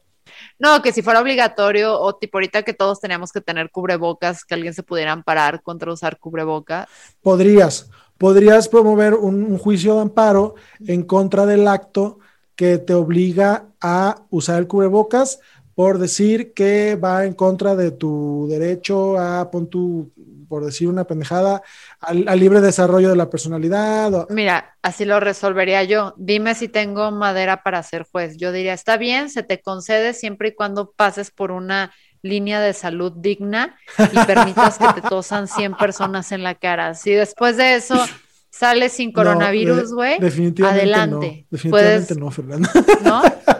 No, 0.59 0.83
que 0.83 0.93
si 0.93 1.03
fuera 1.03 1.21
obligatorio 1.21 1.99
o 1.99 2.15
tipo 2.17 2.39
ahorita 2.39 2.63
que 2.63 2.75
todos 2.75 3.01
teníamos 3.01 3.33
que 3.33 3.41
tener 3.41 3.71
cubrebocas, 3.71 4.45
que 4.45 4.55
alguien 4.55 4.75
se 4.75 4.83
pudiera 4.83 5.13
amparar 5.13 5.63
contra 5.63 5.93
usar 5.93 6.19
cubrebocas. 6.19 6.89
podrías, 7.23 7.91
podrías 8.19 8.69
promover 8.69 9.15
un, 9.15 9.43
un 9.45 9.59
juicio 9.59 9.95
de 9.97 10.03
amparo 10.03 10.55
en 10.87 11.03
contra 11.03 11.47
del 11.47 11.69
acto 11.69 12.19
que 12.55 12.79
te 12.79 12.95
obliga 12.95 13.67
a 13.81 14.25
usar 14.31 14.59
el 14.59 14.67
cubrebocas 14.67 15.41
por 15.77 15.99
decir 15.99 16.55
que 16.55 16.97
va 16.97 17.25
en 17.27 17.35
contra 17.35 17.77
de 17.77 17.91
tu 17.93 18.49
derecho 18.51 19.19
a, 19.19 19.51
pon 19.51 19.69
tu, 19.69 20.11
por 20.49 20.65
decir 20.65 20.89
una 20.89 21.05
pendejada, 21.05 21.61
al, 22.01 22.27
al 22.27 22.41
libre 22.41 22.63
desarrollo 22.63 23.11
de 23.11 23.17
la 23.17 23.29
personalidad. 23.29 24.15
o- 24.15 24.27
Mira, 24.31 24.75
así 24.83 25.05
lo 25.05 25.21
resolvería 25.21 25.85
yo. 25.85 26.15
Dime 26.17 26.55
si 26.55 26.69
tengo 26.69 27.11
madera 27.11 27.63
para 27.63 27.83
ser 27.83 28.07
juez. 28.11 28.39
Yo 28.39 28.53
diría, 28.53 28.73
está 28.73 28.97
bien, 28.97 29.29
se 29.29 29.43
te 29.43 29.61
concede 29.61 30.15
siempre 30.15 30.49
y 30.49 30.55
cuando 30.55 30.93
pases 30.93 31.31
por 31.31 31.51
una 31.53 31.93
línea 32.23 32.59
de 32.61 32.73
salud 32.73 33.13
digna 33.15 33.77
y 33.99 34.19
permitas 34.27 34.79
que 34.79 35.01
te 35.01 35.07
tosan 35.07 35.47
100 35.47 35.77
personas 35.77 36.33
en 36.33 36.43
la 36.43 36.55
cara. 36.55 36.95
Si 36.95 37.11
después 37.13 37.59
de 37.59 37.75
eso 37.75 38.03
sales 38.49 38.93
sin 38.95 39.13
coronavirus, 39.13 39.91
No, 39.93 40.07
de- 40.07 40.17
güey, 40.17 40.65
adelante. 40.65 41.45
no, 41.45 41.47
definitivamente 41.51 42.15
Puedes- 42.15 42.19
no, 42.19 42.31
Fernanda. 42.31 42.71
¿no? 43.05 43.23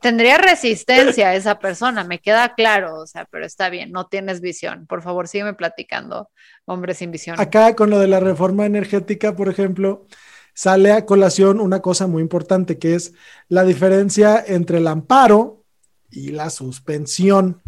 Tendría 0.00 0.38
resistencia 0.38 1.34
esa 1.34 1.58
persona, 1.58 2.04
me 2.04 2.20
queda 2.20 2.54
claro, 2.54 3.00
o 3.00 3.06
sea, 3.06 3.26
pero 3.30 3.44
está 3.44 3.68
bien, 3.68 3.92
no 3.92 4.06
tienes 4.06 4.40
visión. 4.40 4.86
Por 4.86 5.02
favor, 5.02 5.28
sígueme 5.28 5.54
platicando, 5.54 6.30
hombre 6.64 6.94
sin 6.94 7.10
visión. 7.10 7.40
Acá 7.40 7.74
con 7.74 7.90
lo 7.90 7.98
de 7.98 8.08
la 8.08 8.20
reforma 8.20 8.66
energética, 8.66 9.34
por 9.34 9.48
ejemplo, 9.48 10.06
sale 10.54 10.92
a 10.92 11.06
colación 11.06 11.60
una 11.60 11.80
cosa 11.80 12.06
muy 12.06 12.22
importante 12.22 12.78
que 12.78 12.94
es 12.94 13.14
la 13.48 13.64
diferencia 13.64 14.42
entre 14.46 14.78
el 14.78 14.86
amparo 14.86 15.64
y 16.10 16.30
la 16.30 16.50
suspensión. 16.50 17.62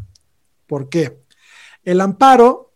¿Por 0.66 0.88
qué? 0.88 1.22
El 1.82 2.00
amparo, 2.00 2.72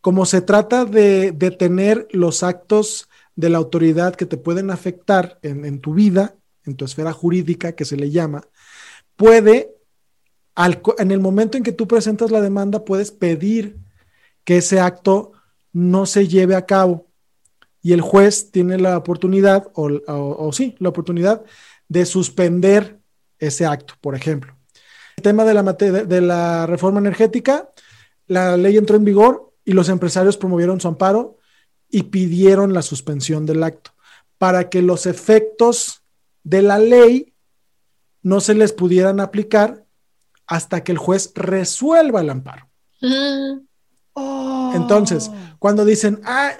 como 0.00 0.26
se 0.26 0.40
trata 0.40 0.84
de 0.84 1.32
detener 1.32 2.08
los 2.10 2.42
actos 2.42 3.08
de 3.34 3.48
la 3.48 3.58
autoridad 3.58 4.14
que 4.14 4.26
te 4.26 4.36
pueden 4.36 4.70
afectar 4.70 5.38
en, 5.42 5.64
en 5.64 5.80
tu 5.80 5.94
vida, 5.94 6.36
en 6.64 6.76
tu 6.76 6.84
esfera 6.84 7.12
jurídica, 7.12 7.72
que 7.72 7.84
se 7.84 7.96
le 7.96 8.10
llama, 8.10 8.42
puede, 9.22 9.76
en 10.98 11.10
el 11.12 11.20
momento 11.20 11.56
en 11.56 11.62
que 11.62 11.70
tú 11.70 11.86
presentas 11.86 12.32
la 12.32 12.40
demanda, 12.40 12.84
puedes 12.84 13.12
pedir 13.12 13.78
que 14.42 14.56
ese 14.56 14.80
acto 14.80 15.30
no 15.72 16.06
se 16.06 16.26
lleve 16.26 16.56
a 16.56 16.66
cabo. 16.66 17.06
Y 17.82 17.92
el 17.92 18.00
juez 18.00 18.50
tiene 18.50 18.78
la 18.78 18.98
oportunidad, 18.98 19.70
o, 19.74 20.50
sí, 20.52 20.74
la 20.80 20.88
oportunidad 20.88 21.44
de 21.86 22.04
suspender 22.04 22.98
ese 23.38 23.64
acto, 23.64 23.94
por 24.00 24.16
ejemplo. 24.16 24.56
El 25.16 25.22
tema 25.22 25.44
de 25.44 25.54
la, 25.54 25.62
de 25.62 26.20
la 26.20 26.66
reforma 26.66 26.98
energética, 26.98 27.70
la 28.26 28.56
ley 28.56 28.76
entró 28.76 28.96
en 28.96 29.04
vigor 29.04 29.52
y 29.64 29.72
los 29.72 29.88
empresarios 29.88 30.36
promovieron 30.36 30.80
su 30.80 30.88
amparo 30.88 31.38
y 31.88 32.04
pidieron 32.04 32.72
la 32.72 32.82
suspensión 32.82 33.46
del 33.46 33.62
acto 33.62 33.92
para 34.38 34.68
que 34.68 34.82
los 34.82 35.06
efectos 35.06 36.02
de 36.42 36.62
la 36.62 36.80
ley 36.80 37.31
no 38.22 38.40
se 38.40 38.54
les 38.54 38.72
pudieran 38.72 39.20
aplicar 39.20 39.84
hasta 40.46 40.84
que 40.84 40.92
el 40.92 40.98
juez 40.98 41.32
resuelva 41.34 42.20
el 42.20 42.30
amparo. 42.30 42.68
Ah, 44.14 44.72
Entonces, 44.74 45.30
cuando 45.58 45.84
dicen, 45.84 46.20
ah, 46.24 46.52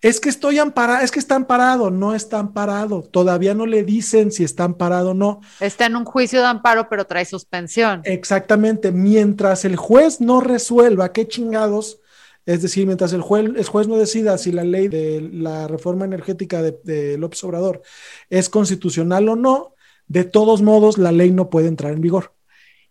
es 0.00 0.20
que 0.20 0.28
estoy 0.28 0.58
amparado, 0.58 1.02
es 1.02 1.10
que 1.10 1.18
está 1.18 1.34
amparado, 1.34 1.90
no 1.90 2.14
está 2.14 2.38
amparado, 2.38 3.02
todavía 3.02 3.54
no 3.54 3.64
le 3.64 3.84
dicen 3.84 4.32
si 4.32 4.44
está 4.44 4.64
amparado 4.64 5.10
o 5.10 5.14
no. 5.14 5.40
Está 5.60 5.86
en 5.86 5.96
un 5.96 6.04
juicio 6.04 6.40
de 6.40 6.46
amparo, 6.46 6.88
pero 6.90 7.06
trae 7.06 7.24
suspensión. 7.24 8.02
Exactamente, 8.04 8.92
mientras 8.92 9.64
el 9.64 9.76
juez 9.76 10.20
no 10.20 10.40
resuelva 10.40 11.12
qué 11.12 11.26
chingados, 11.26 12.00
es 12.44 12.60
decir, 12.60 12.86
mientras 12.86 13.14
el 13.14 13.22
juez, 13.22 13.46
el 13.56 13.64
juez 13.64 13.88
no 13.88 13.96
decida 13.96 14.36
si 14.36 14.52
la 14.52 14.64
ley 14.64 14.88
de 14.88 15.26
la 15.32 15.68
reforma 15.68 16.04
energética 16.04 16.60
de, 16.60 16.78
de 16.84 17.16
López 17.16 17.42
Obrador 17.44 17.80
es 18.28 18.50
constitucional 18.50 19.26
o 19.30 19.36
no, 19.36 19.73
de 20.06 20.24
todos 20.24 20.62
modos 20.62 20.98
la 20.98 21.12
ley 21.12 21.30
no 21.30 21.50
puede 21.50 21.68
entrar 21.68 21.92
en 21.92 22.00
vigor. 22.00 22.34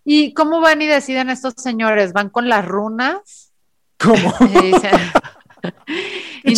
¿Y 0.03 0.33
cómo 0.33 0.59
van 0.59 0.81
y 0.81 0.87
deciden 0.87 1.29
estos 1.29 1.53
señores? 1.57 2.13
¿Van 2.13 2.29
con 2.29 2.49
las 2.49 2.65
runas? 2.65 3.53
¿Cómo? 3.97 4.33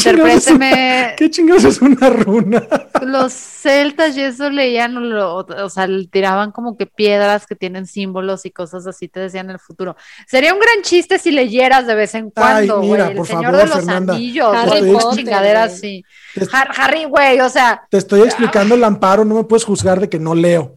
interpréteme. 0.09 1.15
¿Qué 1.17 1.29
chingados 1.29 1.63
es 1.65 1.81
una 1.81 2.09
runa? 2.09 2.63
Los 3.01 3.33
celtas 3.33 4.15
y 4.17 4.21
eso 4.21 4.49
leían, 4.49 5.09
lo- 5.09 5.37
o 5.37 5.69
sea, 5.69 5.87
tiraban 6.11 6.51
como 6.51 6.77
que 6.77 6.85
piedras 6.85 7.45
que 7.45 7.55
tienen 7.55 7.85
símbolos 7.87 8.45
y 8.45 8.51
cosas 8.51 8.85
así, 8.87 9.07
te 9.07 9.19
decían 9.19 9.49
el 9.49 9.59
futuro. 9.59 9.95
Sería 10.27 10.53
un 10.53 10.59
gran 10.59 10.81
chiste 10.83 11.17
si 11.19 11.31
leyeras 11.31 11.87
de 11.87 11.95
vez 11.95 12.15
en 12.15 12.29
cuando, 12.29 12.79
Ay, 12.81 12.87
mira, 12.87 13.03
güey, 13.05 13.11
el 13.11 13.17
por 13.17 13.27
Señor 13.27 13.43
favor, 13.45 13.57
de 13.57 13.65
los 13.65 13.75
Fernanda. 13.75 14.13
Anillos, 14.15 14.55
Harry 14.55 14.91
Potter, 14.91 15.57
así. 15.57 16.03
Harry, 16.51 17.05
güey, 17.05 17.39
o 17.39 17.49
sea, 17.49 17.83
Te 17.89 17.97
estoy 17.97 18.21
explicando 18.21 18.75
el 18.75 18.83
amparo, 18.83 19.25
no 19.25 19.35
me 19.35 19.43
puedes 19.43 19.63
juzgar 19.65 19.99
de 19.99 20.09
que 20.09 20.19
no 20.19 20.35
leo, 20.35 20.75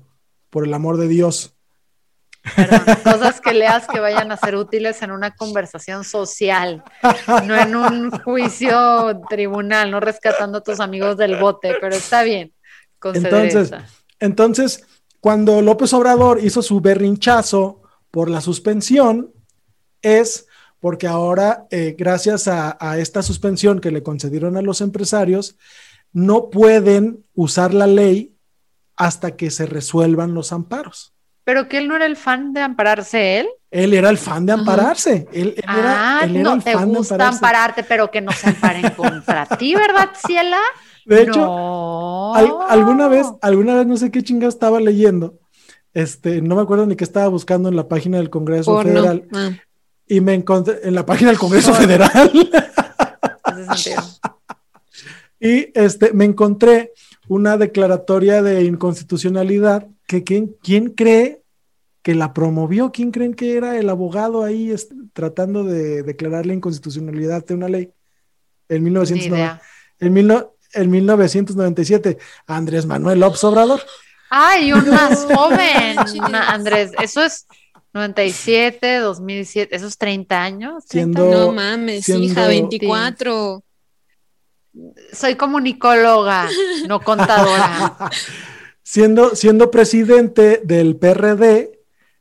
por 0.51 0.65
el 0.67 0.73
amor 0.75 0.97
de 0.97 1.09
Dios. 1.09 1.55
Perdón, 2.55 2.97
cosas 3.05 3.41
que 3.41 3.53
leas 3.53 3.87
que 3.87 4.01
vayan 4.01 4.31
a 4.33 4.37
ser 4.37 4.57
útiles 4.57 5.03
en 5.03 5.11
una 5.11 5.35
conversación 5.35 6.05
social, 6.05 6.83
no 7.47 7.57
en 7.57 7.77
un 7.77 8.11
juicio 8.11 9.21
tribunal, 9.29 9.91
no 9.91 10.01
rescatando 10.01 10.59
a 10.59 10.63
tus 10.63 10.81
amigos 10.81 11.17
del 11.17 11.37
bote, 11.37 11.77
pero 11.81 11.95
está 11.95 12.23
bien. 12.23 12.53
Entonces, 13.03 13.69
esa. 13.69 13.87
entonces, 14.19 14.85
cuando 15.21 15.63
López 15.63 15.93
Obrador 15.93 16.43
hizo 16.43 16.63
su 16.63 16.81
berrinchazo 16.81 17.83
por 18.11 18.31
la 18.31 18.41
suspensión, 18.41 19.33
es 20.03 20.47
porque 20.81 21.07
ahora, 21.07 21.67
eh, 21.71 21.97
gracias 21.99 22.49
a, 22.49 22.77
a 22.81 22.99
esta 22.99 23.23
suspensión 23.23 23.81
que 23.81 23.91
le 23.91 24.03
concedieron 24.03 24.57
a 24.57 24.63
los 24.63 24.81
empresarios, 24.81 25.57
no 26.13 26.51
pueden 26.51 27.25
usar 27.35 27.75
la 27.75 27.87
ley 27.87 28.37
hasta 28.97 29.37
que 29.37 29.51
se 29.51 29.67
resuelvan 29.67 30.35
los 30.35 30.53
amparos. 30.53 31.15
Pero 31.49 31.67
que 31.67 31.79
él 31.79 31.89
no 31.89 31.97
era 31.97 32.05
el 32.05 32.17
fan 32.17 32.53
de 32.53 32.61
ampararse 32.61 33.41
él. 33.41 33.49
Él 33.71 33.95
era 33.95 34.11
el 34.11 34.19
fan 34.19 34.45
de 34.45 34.53
ampararse. 34.53 35.27
Él, 35.33 35.55
él 35.57 35.65
era, 35.67 36.19
ah, 36.19 36.21
él 36.25 36.37
era 36.37 36.43
no 36.51 36.55
el 36.57 36.63
te 36.63 36.75
fan 36.75 36.93
de 36.93 36.99
gusta 36.99 37.15
ampararse. 37.15 37.37
ampararte, 37.39 37.85
pero 37.85 38.11
que 38.11 38.21
no 38.21 38.33
se 38.33 38.49
amparen 38.51 38.91
contra 38.91 39.47
ti, 39.59 39.75
¿verdad, 39.75 40.11
Ciela? 40.27 40.59
De 41.07 41.23
hecho, 41.23 41.41
no. 41.41 42.35
Al- 42.35 42.53
alguna 42.69 43.09
vez, 43.09 43.27
alguna 43.41 43.77
vez 43.77 43.87
no 43.87 43.97
sé 43.97 44.11
qué 44.11 44.23
chinga 44.23 44.47
estaba 44.47 44.79
leyendo. 44.79 45.39
Este, 45.95 46.43
no 46.43 46.55
me 46.55 46.61
acuerdo 46.61 46.85
ni 46.85 46.97
qué 46.97 47.05
estaba 47.05 47.29
buscando 47.29 47.71
en 47.71 47.77
la 47.77 47.89
página 47.89 48.19
del 48.19 48.29
Congreso. 48.29 48.83
Federal 48.83 49.27
Ah. 49.33 49.53
y 50.07 50.21
me 50.21 50.35
encontré 50.35 50.81
en 50.83 50.95
la 50.95 51.07
página 51.07 51.31
del 51.31 51.39
Congreso. 51.39 51.73
Federal 51.73 52.31
y 55.41 55.71
este 55.75 56.13
me 56.13 56.27
encontré 56.27 56.93
una 57.27 57.57
declaratoria 57.57 58.43
de 58.43 58.65
inconstitucionalidad 58.65 59.87
que 60.07 60.25
quién, 60.25 60.55
quién 60.63 60.91
cree 60.91 61.38
que 62.09 62.15
la 62.15 62.33
promovió, 62.33 62.91
quién 62.91 63.11
creen 63.11 63.35
que 63.35 63.55
era 63.59 63.77
el 63.77 63.91
abogado 63.91 64.43
ahí 64.43 64.75
tratando 65.13 65.63
de 65.63 66.03
declarar 66.03 66.47
la 66.47 66.55
inconstitucionalidad 66.55 67.45
de 67.45 67.53
una 67.53 67.69
ley 67.69 67.93
en 68.71 68.79
Ni 68.83 68.85
1990, 68.85 69.37
idea. 69.37 69.61
en, 70.01 70.13
mil 70.15 70.27
no- 70.27 70.55
en 70.73 70.91
1997, 70.91 72.17
Andrés 72.47 72.87
Manuel 72.87 73.21
López 73.21 73.45
Obrador. 73.45 73.83
Ay, 74.31 74.73
un 74.73 74.89
más 74.89 75.27
joven, 75.27 75.99
Andrés. 76.35 76.93
Eso 76.99 77.23
es 77.23 77.47
97, 77.93 79.01
2007, 79.01 79.77
esos 79.77 79.99
30 79.99 80.43
años. 80.43 80.87
30 80.87 81.21
Siendo- 81.21 81.47
No 81.49 81.53
mames, 81.53 82.07
siendo- 82.07 82.25
hija, 82.25 82.47
24. 82.47 83.63
Soy 85.13 85.35
comunicóloga, 85.35 86.49
no 86.89 87.01
contadora. 87.01 87.99
Siendo, 88.83 89.37
siendo 89.37 89.71
presidente 89.71 90.63
del 90.65 90.97
PRD, 90.97 91.78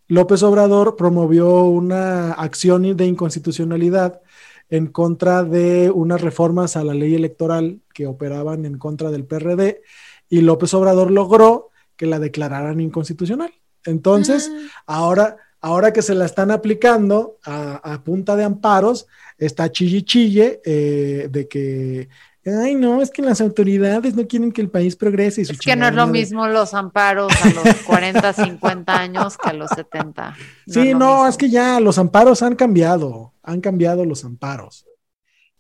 López 0.08 0.44
Obrador 0.44 0.96
promovió 0.96 1.64
una 1.66 2.34
acción 2.34 2.96
de 2.96 3.06
inconstitucionalidad 3.06 4.22
en 4.70 4.88
contra 4.88 5.44
de 5.44 5.92
unas 5.92 6.22
reformas 6.22 6.76
a 6.76 6.84
la 6.84 6.94
ley 6.94 7.16
electoral 7.16 7.80
que 7.94 8.08
operaban 8.08 8.66
en 8.66 8.78
contra 8.78 9.12
del 9.12 9.26
PRD 9.26 9.82
y 10.30 10.42
López 10.42 10.74
Obrador 10.74 11.12
logró 11.12 11.70
que 11.96 12.06
la 12.06 12.20
declararan 12.20 12.80
inconstitucional. 12.80 13.54
Entonces, 13.86 14.52
ahora, 14.86 15.38
ahora 15.62 15.94
que 15.94 16.02
se 16.02 16.14
la 16.14 16.26
están 16.26 16.52
aplicando 16.52 17.38
a, 17.44 17.76
a 17.94 18.04
punta 18.04 18.36
de 18.36 18.44
amparos, 18.44 19.08
está 19.38 19.72
chille 19.72 20.04
chille 20.04 20.62
eh, 20.66 21.28
de 21.32 21.48
que, 21.48 22.10
ay 22.50 22.76
no, 22.76 23.02
es 23.02 23.12
que 23.12 23.22
las 23.22 23.42
autoridades 23.42 24.16
no 24.16 24.28
quieren 24.28 24.52
que 24.52 24.62
el 24.62 24.70
país 24.70 24.96
progrese. 24.96 25.42
Y 25.42 25.46
su 25.46 25.54
Es 25.54 25.60
que 25.60 25.76
no 25.76 25.86
es 25.88 25.94
lo 25.94 26.04
chingada 26.04 26.06
madre". 26.08 26.20
mismo 26.20 26.48
los 26.48 26.74
amparos 26.74 27.34
a 27.44 27.50
los 27.50 27.64
40, 27.86 28.34
50 28.34 29.00
años 29.00 29.38
que 29.38 29.50
a 29.50 29.54
los 29.54 29.70
70. 29.72 30.36
Sí, 30.68 30.90
es 30.90 30.96
no, 30.96 31.28
es 31.28 31.38
que 31.38 31.50
ya 31.50 31.80
los 31.80 31.98
amparos 31.98 32.42
han 32.44 32.56
cambiado, 32.56 33.34
han 33.44 33.62
cambiado 33.62 34.06
los 34.06 34.24
amparos. 34.24 34.86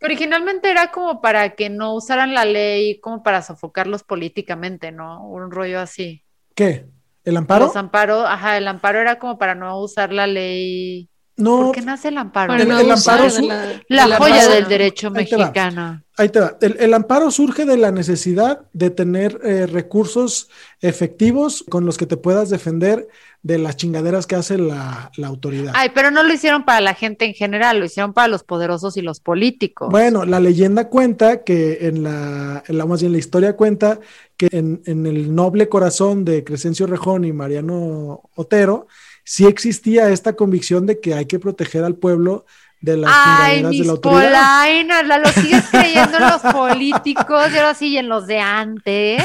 Originalmente 0.02 0.70
era 0.70 0.92
como 0.92 1.22
para 1.22 1.56
que 1.56 1.70
no 1.70 1.96
usaran 1.96 2.34
la 2.34 2.46
ley, 2.46 3.00
como 3.00 3.24
para 3.24 3.42
sofocarlos 3.42 4.04
políticamente, 4.04 4.92
¿no? 4.92 5.28
Un 5.28 5.50
rollo 5.50 5.80
así. 5.80 6.24
¿Qué? 6.54 6.86
¿El 7.24 7.36
amparo? 7.36 7.66
Los 7.66 7.76
amparos, 7.76 8.26
ajá, 8.28 8.58
el 8.58 8.68
amparo 8.68 9.00
era 9.00 9.18
como 9.20 9.38
para 9.38 9.56
no 9.56 9.80
usar 9.82 10.14
la 10.14 10.28
ley. 10.28 11.10
No, 11.38 11.66
¿Por 11.68 11.76
qué 11.76 11.82
nace 11.82 12.08
el 12.08 12.18
amparo? 12.18 12.54
El- 12.56 12.68
no 12.68 12.80
el 12.80 12.90
amparo 12.92 13.24
de 13.26 13.30
su- 13.30 13.48
la, 13.48 13.56
La 13.90 14.04
de 14.04 14.10
la 14.10 14.18
joya 14.18 14.48
del 14.50 14.68
derecho 14.68 15.12
Ahí 15.16 15.26
te 15.30 15.36
va. 15.36 15.44
mexicano. 15.44 16.04
ahí 16.18 16.30
te 16.30 16.40
va. 16.40 16.58
El, 16.62 16.78
el 16.80 16.94
amparo 16.96 17.30
surge 17.30 17.66
de 17.66 17.78
la 17.78 17.92
necesidad 17.92 18.62
de 18.74 18.90
tener 18.90 19.40
eh, 19.44 19.68
recursos 19.68 20.50
efectivos 20.82 21.64
con 21.70 21.86
los 21.86 21.98
que 21.98 22.08
te 22.08 22.18
puedas 22.18 22.50
defender 22.50 23.08
de 23.44 23.60
las 23.60 23.78
chingaderas 23.78 24.26
que 24.26 24.36
hace 24.36 24.58
la, 24.58 25.12
la 25.16 25.28
autoridad. 25.28 25.74
Ay, 25.76 25.92
pero 25.94 26.10
no 26.10 26.24
lo 26.24 26.34
hicieron 26.34 26.66
para 26.66 26.82
la 26.82 26.96
gente 26.96 27.26
en 27.26 27.34
general, 27.36 27.80
lo 27.80 27.86
hicieron 27.86 28.14
para 28.14 28.28
los 28.28 28.44
poderosos 28.44 28.98
y 28.98 29.02
los 29.04 29.20
políticos. 29.20 29.90
Bueno, 29.92 30.26
la 30.26 30.40
leyenda 30.40 30.90
cuenta 30.90 31.44
que 31.44 31.78
en 31.88 32.02
la, 32.04 32.64
en 32.68 32.78
la 32.80 32.86
más 32.88 33.00
bien 33.02 33.12
la 33.14 33.20
historia 33.20 33.56
cuenta 33.56 34.00
que 34.38 34.48
en, 34.52 34.82
en 34.86 35.06
el 35.06 35.34
noble 35.36 35.70
corazón 35.70 36.26
de 36.26 36.44
Crescencio 36.44 36.88
Rejón 36.88 37.26
y 37.26 37.32
Mariano 37.34 38.24
Otero, 38.36 38.88
sí 39.28 39.46
existía 39.46 40.10
esta 40.10 40.38
convicción 40.38 40.86
de 40.86 41.02
que 41.02 41.14
hay 41.14 41.26
que 41.26 41.38
proteger 41.38 41.84
al 41.84 41.96
pueblo 41.96 42.46
de 42.80 42.96
las 42.96 43.12
Ay, 43.14 43.58
chingaderas 43.58 43.72
de 43.72 43.78
mis 43.78 43.86
la 43.86 43.92
autoridad. 43.92 44.22
polainas, 44.22 45.08
la 45.08 45.18
lo 45.18 45.28
sigues 45.34 45.66
creyendo 45.70 46.18
en 46.18 46.24
los 46.24 46.42
políticos 46.54 47.52
y 47.54 47.58
ahora 47.58 47.74
sí, 47.74 47.88
y 47.90 47.98
en 47.98 48.08
los 48.08 48.26
de 48.26 48.40
antes. 48.40 49.22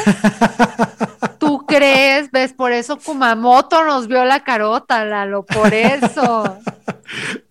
¿Tú 1.38 1.64
crees? 1.68 2.32
¿Ves? 2.32 2.52
Por 2.52 2.72
eso 2.72 2.98
Kumamoto 2.98 3.84
nos 3.84 4.08
vio 4.08 4.24
la 4.24 4.42
carota, 4.42 5.04
Lalo, 5.04 5.44
por 5.44 5.72
eso. 5.72 6.58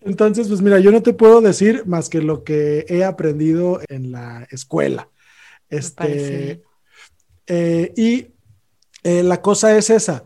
Entonces, 0.02 0.50
pues 0.50 0.62
mira, 0.62 0.80
yo 0.80 0.92
no 0.92 1.02
te 1.02 1.14
puedo 1.14 1.40
decir 1.40 1.84
más 1.86 2.10
que 2.10 2.22
lo 2.22 2.44
que 2.44 2.86
he 2.90 3.06
aprendido 3.06 3.80
en 3.88 4.12
la 4.12 4.46
escuela. 4.52 5.08
Este, 5.70 6.62
eh, 7.48 7.94
y 7.96 8.28
eh, 9.04 9.24
la 9.24 9.42
cosa 9.42 9.78
es 9.78 9.90
esa. 9.90 10.26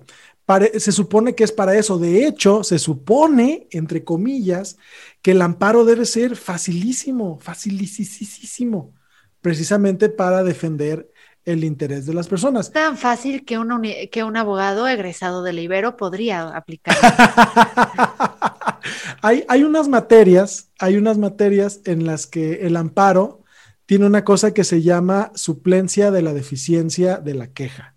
Se 0.77 0.91
supone 0.91 1.33
que 1.33 1.43
es 1.43 1.51
para 1.51 1.75
eso. 1.75 1.97
De 1.97 2.27
hecho, 2.27 2.63
se 2.63 2.77
supone, 2.77 3.67
entre 3.71 4.03
comillas, 4.03 4.77
que 5.21 5.31
el 5.31 5.41
amparo 5.41 5.85
debe 5.85 6.05
ser 6.05 6.35
facilísimo, 6.35 7.39
facilísimo, 7.39 8.93
precisamente 9.41 10.09
para 10.09 10.43
defender 10.43 11.11
el 11.45 11.63
interés 11.63 12.05
de 12.05 12.13
las 12.13 12.27
personas. 12.27 12.71
Tan 12.71 12.97
fácil 12.97 13.43
que 13.45 13.57
un, 13.57 13.81
que 14.11 14.23
un 14.23 14.37
abogado 14.37 14.87
egresado 14.87 15.43
del 15.43 15.59
Ibero 15.59 15.97
podría 15.97 16.49
aplicar. 16.49 16.95
hay, 19.21 19.45
hay 19.47 19.63
unas 19.63 19.87
materias, 19.87 20.69
hay 20.79 20.97
unas 20.97 21.17
materias 21.17 21.81
en 21.85 22.05
las 22.05 22.27
que 22.27 22.65
el 22.65 22.75
amparo 22.77 23.43
tiene 23.85 24.05
una 24.05 24.23
cosa 24.23 24.53
que 24.53 24.63
se 24.63 24.81
llama 24.81 25.31
suplencia 25.35 26.11
de 26.11 26.21
la 26.21 26.33
deficiencia 26.33 27.17
de 27.17 27.35
la 27.35 27.47
queja, 27.47 27.95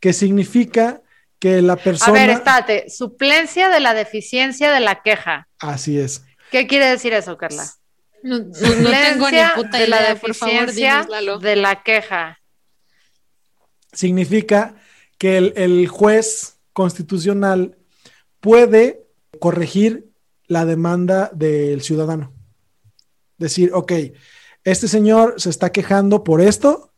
que 0.00 0.12
significa 0.12 1.02
que 1.38 1.60
la 1.62 1.74
A 1.74 1.76
persona... 1.76 2.12
ver, 2.12 2.30
espérate, 2.30 2.88
suplencia 2.88 3.68
de 3.68 3.80
la 3.80 3.94
deficiencia 3.94 4.72
de 4.72 4.80
la 4.80 5.02
queja. 5.02 5.48
Así 5.58 5.98
es. 5.98 6.24
¿Qué 6.50 6.66
quiere 6.66 6.86
decir 6.86 7.12
eso, 7.12 7.36
Carla? 7.36 7.66
No, 8.22 8.38
no- 8.38 8.44
no 8.46 8.52
tengo 8.90 9.30
ni 9.30 9.36
Suplencia 9.36 9.52
puta 9.54 9.78
de 9.78 9.88
la 9.88 10.00
idea, 10.00 10.14
por 10.16 10.34
favor, 10.34 10.54
deficiencia 10.66 11.06
dinos, 11.20 11.42
de 11.42 11.56
la 11.56 11.82
queja. 11.82 12.38
Significa 13.92 14.74
que 15.18 15.36
el, 15.36 15.52
el 15.56 15.86
juez 15.88 16.58
constitucional 16.72 17.76
puede 18.40 19.06
corregir 19.40 20.10
la 20.46 20.64
demanda 20.64 21.30
del 21.34 21.82
ciudadano. 21.82 22.32
Decir, 23.38 23.70
ok, 23.72 23.92
este 24.64 24.88
señor 24.88 25.34
se 25.40 25.50
está 25.50 25.70
quejando 25.70 26.24
por 26.24 26.40
esto, 26.40 26.92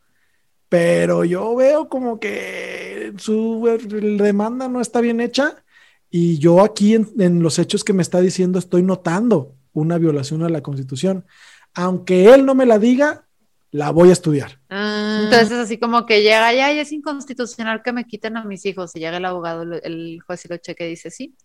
pero 0.69 1.23
yo 1.25 1.55
veo 1.55 1.89
como 1.89 2.19
que 2.19 2.86
su 3.17 3.67
eh, 3.67 3.77
demanda 4.17 4.67
no 4.67 4.81
está 4.81 5.01
bien 5.01 5.21
hecha 5.21 5.63
y 6.09 6.39
yo 6.39 6.61
aquí 6.63 6.95
en, 6.95 7.09
en 7.19 7.41
los 7.41 7.59
hechos 7.59 7.83
que 7.83 7.93
me 7.93 8.01
está 8.01 8.21
diciendo 8.21 8.59
estoy 8.59 8.83
notando 8.83 9.55
una 9.73 9.97
violación 9.97 10.43
a 10.43 10.49
la 10.49 10.61
constitución. 10.61 11.25
Aunque 11.73 12.33
él 12.33 12.45
no 12.45 12.55
me 12.55 12.65
la 12.65 12.79
diga, 12.79 13.27
la 13.71 13.91
voy 13.91 14.09
a 14.09 14.13
estudiar. 14.13 14.59
Ah, 14.69 15.21
Entonces 15.23 15.51
es 15.51 15.57
así 15.59 15.77
como 15.77 16.05
que 16.05 16.21
llega, 16.21 16.53
ya, 16.53 16.71
es 16.71 16.91
inconstitucional 16.91 17.83
que 17.83 17.91
me 17.91 18.05
quiten 18.05 18.37
a 18.37 18.43
mis 18.43 18.65
hijos. 18.65 18.95
Y 18.95 18.99
llega 18.99 19.17
el 19.17 19.25
abogado, 19.25 19.63
el 19.63 20.19
juez 20.25 20.45
y 20.45 20.47
lo 20.47 20.57
cheque 20.57 20.87
y 20.87 20.91
dice, 20.91 21.11
sí, 21.11 21.35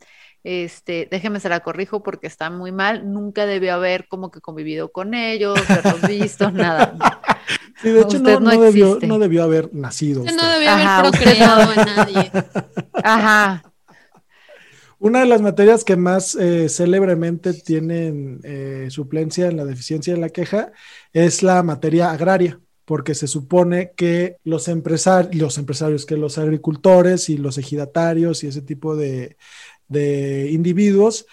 este, 0.45 1.09
déjeme 1.11 1.41
se 1.41 1.49
la 1.49 1.61
corrijo 1.61 2.03
porque 2.03 2.27
está 2.27 2.49
muy 2.49 2.73
mal. 2.73 3.13
Nunca 3.13 3.45
debió 3.45 3.75
haber 3.75 4.09
como 4.09 4.31
que 4.31 4.41
convivido 4.41 4.93
con 4.93 5.15
ellos, 5.15 5.59
visto, 6.09 6.51
nada. 6.51 6.97
Sí, 7.83 7.91
de 7.91 8.01
hecho, 8.03 8.19
Usted 8.19 8.39
no, 8.39 8.41
no 8.41 8.53
no 8.53 8.61
debió, 8.63 8.87
existe. 8.87 9.07
no 9.09 9.19
debió 9.19 9.43
haber 9.43 9.75
nacido. 9.75 10.23
usted 10.23 10.37
no 10.37 10.49
debió 10.53 10.71
haber 10.71 10.87
Ajá, 10.87 11.03
usted 11.11 11.19
procreado 11.25 11.71
a 11.71 11.85
nadie. 11.85 12.33
Ajá. 13.03 13.63
Una 14.99 15.21
de 15.21 15.27
las 15.27 15.43
materias 15.43 15.83
que 15.83 15.97
más 15.97 16.37
eh, 16.37 16.69
célebremente 16.69 17.55
tienen 17.55 18.41
eh, 18.45 18.87
suplencia 18.91 19.49
en 19.49 19.57
la 19.57 19.65
deficiencia 19.65 20.15
de 20.15 20.21
la 20.21 20.29
queja 20.31 20.71
es 21.13 21.43
la 21.43 21.63
materia 21.65 22.13
agraria, 22.13 22.61
porque 22.85 23.17
se 23.17 23.27
supone 23.27 23.93
que 23.97 24.37
los, 24.45 24.69
empresar 24.69 25.35
los 25.35 25.59
empresarios, 25.59 26.07
que 26.07 26.17
los 26.17 26.39
agricultores 26.39 27.29
y 27.31 27.37
los 27.37 27.59
ejidatarios 27.59 28.45
y 28.45 28.47
ese 28.47 28.63
tipo 28.63 28.95
de, 28.95 29.37
de 29.89 30.51
individuos 30.53 31.27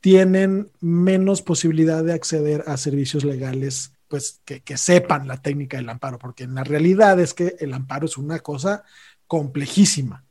tienen 0.00 0.70
menos 0.80 1.42
posibilidad 1.42 2.04
de 2.04 2.12
acceder 2.12 2.62
a 2.68 2.76
servicios 2.76 3.24
legales, 3.24 3.92
pues 4.08 4.40
que, 4.44 4.62
que 4.62 4.76
sepan 4.76 5.26
la 5.28 5.38
técnica 5.42 5.76
del 5.76 5.88
amparo, 5.88 6.18
porque 6.18 6.44
en 6.44 6.54
la 6.54 6.64
realidad 6.64 7.18
es 7.20 7.34
que 7.34 7.56
el 7.60 7.74
amparo 7.74 8.06
es 8.06 8.16
una 8.16 8.38
cosa 8.40 8.84
complejísima, 9.26 10.24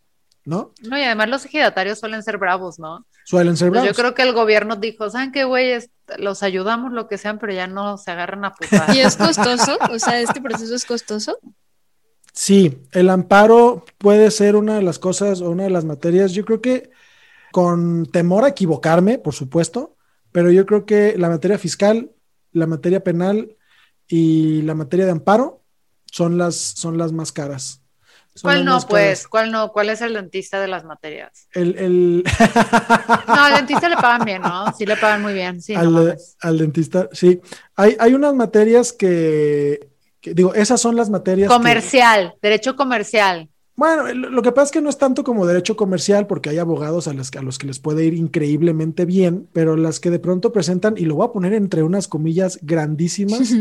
¿no? 0.45 0.73
No, 0.81 0.97
y 0.97 1.03
además 1.03 1.29
los 1.29 1.45
ejidatarios 1.45 1.99
suelen 1.99 2.23
ser 2.23 2.37
bravos, 2.37 2.79
¿no? 2.79 3.05
Suelen 3.25 3.57
ser 3.57 3.69
Pues 3.69 3.79
yo 3.79 3.83
bravos. 3.83 3.97
creo 3.97 4.13
que 4.13 4.21
el 4.21 4.33
gobierno 4.33 4.75
dijo, 4.75 5.09
¿saben 5.09 5.31
qué, 5.31 5.43
güeyes? 5.43 5.89
Los 6.17 6.43
ayudamos 6.43 6.93
lo 6.93 7.07
que 7.07 7.17
sean, 7.17 7.39
pero 7.39 7.51
ya 7.53 7.67
no 7.67 7.97
se 7.97 8.11
agarran 8.11 8.45
a 8.45 8.53
putar. 8.53 8.95
¿Y 8.95 8.99
es 8.99 9.17
costoso? 9.17 9.77
O 9.91 9.99
sea, 9.99 10.19
¿este 10.21 10.41
proceso 10.41 10.75
es 10.75 10.85
costoso? 10.85 11.37
Sí, 12.33 12.85
el 12.91 13.09
amparo 13.09 13.85
puede 13.97 14.29
ser 14.29 14.55
una 14.55 14.75
de 14.75 14.81
las 14.83 14.99
cosas 14.99 15.41
o 15.41 15.49
una 15.49 15.63
de 15.63 15.69
las 15.69 15.85
materias, 15.85 16.33
yo 16.33 16.43
creo 16.45 16.61
que 16.61 16.91
con 17.51 18.05
temor 18.07 18.43
a 18.43 18.49
equivocarme, 18.49 19.17
por 19.17 19.33
supuesto, 19.33 19.95
pero 20.33 20.51
yo 20.51 20.65
creo 20.65 20.85
que 20.85 21.17
la 21.17 21.29
materia 21.29 21.57
fiscal, 21.57 22.11
la 22.51 22.67
materia 22.67 23.01
penal 23.03 23.54
y 24.07 24.61
la 24.63 24.75
materia 24.75 25.05
de 25.05 25.11
amparo 25.11 25.61
son 26.11 26.37
las, 26.37 26.55
son 26.55 26.97
las 26.97 27.11
más 27.11 27.31
caras. 27.31 27.81
Son 28.33 28.49
¿Cuál 28.49 28.65
no, 28.65 28.79
pues? 28.81 29.19
caras. 29.21 29.27
¿Cuál 29.27 29.51
no? 29.51 29.71
¿Cuál 29.71 29.89
es 29.89 30.01
el 30.01 30.13
dentista 30.13 30.59
de 30.59 30.67
las 30.67 30.83
materias? 30.83 31.47
El, 31.53 31.77
el- 31.77 32.23
No, 33.27 33.43
al 33.43 33.55
dentista 33.55 33.87
le 33.89 33.95
pagan 33.95 34.25
bien, 34.25 34.41
¿no? 34.41 34.73
Sí 34.77 34.85
le 34.85 34.97
pagan 34.97 35.21
muy 35.21 35.33
bien, 35.33 35.61
sí, 35.61 35.73
al, 35.73 36.17
al 36.41 36.57
dentista, 36.57 37.09
sí. 37.13 37.39
Hay, 37.75 37.95
hay 37.99 38.13
unas 38.13 38.33
materias 38.35 38.91
que, 38.93 39.89
que- 40.21 40.33
digo, 40.33 40.53
esas 40.53 40.81
son 40.81 40.95
las 40.95 41.09
materias. 41.09 41.49
que- 41.49 41.55
Comercial, 41.55 42.33
derecho 42.41 42.75
comercial. 42.75 43.49
Bueno, 43.77 44.13
lo 44.13 44.41
que 44.41 44.53
pasa 44.53 44.65
es 44.67 44.71
que 44.71 44.81
no 44.81 44.89
es 44.89 44.97
tanto 44.97 45.25
como 45.25 45.45
derecho 45.45 45.75
comercial, 45.75 46.27
porque 46.27 46.49
hay 46.49 46.59
abogados 46.59 47.09
a, 47.09 47.13
las, 47.13 47.29
a 47.35 47.41
los 47.41 47.57
que 47.57 47.67
les 47.67 47.79
puede 47.79 48.05
ir 48.05 48.13
increíblemente 48.13 49.03
bien, 49.03 49.49
pero 49.51 49.75
las 49.75 49.99
que 49.99 50.09
de 50.11 50.19
pronto 50.19 50.53
presentan, 50.53 50.95
y 50.97 51.03
lo 51.03 51.15
voy 51.15 51.27
a 51.27 51.31
poner 51.33 51.51
entre 51.53 51.83
unas 51.83 52.07
comillas 52.07 52.57
grandísimas, 52.61 53.53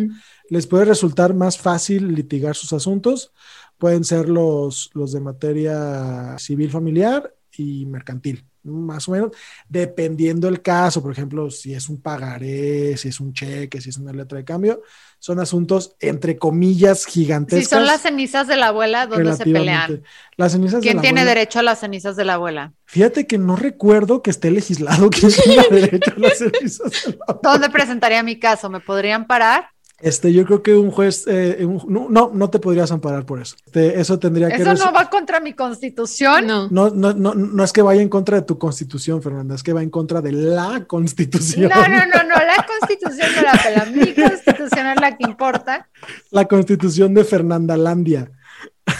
les 0.50 0.66
puede 0.66 0.84
resultar 0.84 1.34
más 1.34 1.58
fácil 1.58 2.14
litigar 2.14 2.54
sus 2.54 2.72
asuntos, 2.72 3.32
pueden 3.78 4.04
ser 4.04 4.28
los, 4.28 4.90
los 4.94 5.12
de 5.12 5.20
materia 5.20 6.36
civil 6.38 6.70
familiar 6.70 7.34
y 7.56 7.86
mercantil, 7.86 8.44
más 8.62 9.08
o 9.08 9.12
menos, 9.12 9.30
dependiendo 9.68 10.48
el 10.48 10.62
caso, 10.62 11.02
por 11.02 11.12
ejemplo, 11.12 11.50
si 11.50 11.74
es 11.74 11.88
un 11.88 12.00
pagaré, 12.00 12.96
si 12.96 13.08
es 13.08 13.20
un 13.20 13.32
cheque, 13.32 13.80
si 13.80 13.90
es 13.90 13.98
una 13.98 14.12
letra 14.12 14.38
de 14.38 14.44
cambio, 14.44 14.82
son 15.18 15.38
asuntos 15.40 15.96
entre 16.00 16.36
comillas 16.36 17.04
gigantescos. 17.06 17.64
Si 17.64 17.70
son 17.70 17.86
las 17.86 18.02
cenizas 18.02 18.46
de 18.48 18.56
la 18.56 18.68
abuela, 18.68 19.06
¿dónde 19.06 19.34
se 19.34 19.44
pelean? 19.44 20.02
Las 20.36 20.52
cenizas 20.52 20.80
¿Quién 20.82 20.94
de 20.94 20.96
la 20.96 21.02
tiene 21.02 21.20
abuela- 21.20 21.34
derecho 21.34 21.58
a 21.58 21.62
las 21.62 21.80
cenizas 21.80 22.16
de 22.16 22.24
la 22.24 22.34
abuela? 22.34 22.72
Fíjate 22.84 23.26
que 23.26 23.38
no 23.38 23.56
recuerdo 23.56 24.22
que 24.22 24.30
esté 24.30 24.50
legislado 24.50 25.10
quién 25.10 25.30
tiene 25.32 25.62
derecho 25.70 26.12
a 26.16 26.20
las 26.20 26.38
cenizas 26.38 26.90
de 27.04 27.10
la 27.18 27.24
abuela. 27.28 27.40
¿Dónde 27.42 27.70
presentaría 27.70 28.22
mi 28.22 28.38
caso? 28.38 28.68
¿Me 28.70 28.80
podrían 28.80 29.26
parar? 29.26 29.68
Este, 30.00 30.32
yo 30.32 30.44
creo 30.44 30.62
que 30.62 30.74
un 30.74 30.90
juez, 30.90 31.24
eh, 31.26 31.64
un- 31.64 31.82
no, 31.88 32.08
no, 32.10 32.30
no 32.34 32.50
te 32.50 32.58
podrías 32.58 32.90
amparar 32.90 33.24
por 33.24 33.40
eso. 33.40 33.56
Este, 33.64 34.00
eso 34.00 34.18
tendría 34.18 34.48
que 34.48 34.56
¿Eso 34.62 34.74
no 34.74 34.92
va 34.92 35.08
contra 35.08 35.40
mi 35.40 35.52
constitución? 35.54 36.46
No. 36.46 36.68
No, 36.68 36.90
no, 36.90 37.12
no, 37.14 37.34
no 37.34 37.64
es 37.64 37.72
que 37.72 37.80
vaya 37.80 38.02
en 38.02 38.08
contra 38.08 38.36
de 38.38 38.42
tu 38.42 38.58
constitución, 38.58 39.22
Fernanda, 39.22 39.54
es 39.54 39.62
que 39.62 39.72
va 39.72 39.82
en 39.82 39.90
contra 39.90 40.20
de 40.20 40.32
la 40.32 40.84
constitución. 40.86 41.70
No, 41.70 41.88
no, 41.88 42.06
no, 42.06 42.22
no, 42.24 42.34
la 42.34 42.66
constitución 42.66 43.28
no 43.36 43.42
la 43.42 43.52
pela. 43.62 43.84
Mi 43.86 44.12
constitución 44.14 44.86
es 44.88 45.00
la 45.00 45.16
que 45.16 45.24
importa. 45.24 45.88
La 46.30 46.44
constitución 46.46 47.14
de 47.14 47.24
Fernandalandia. 47.24 48.30
Ah, 48.30 48.30
sí. 48.32 48.43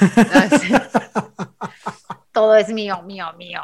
Todo 2.33 2.57
es 2.57 2.69
mío, 2.69 3.01
mío, 3.05 3.27
mío. 3.39 3.61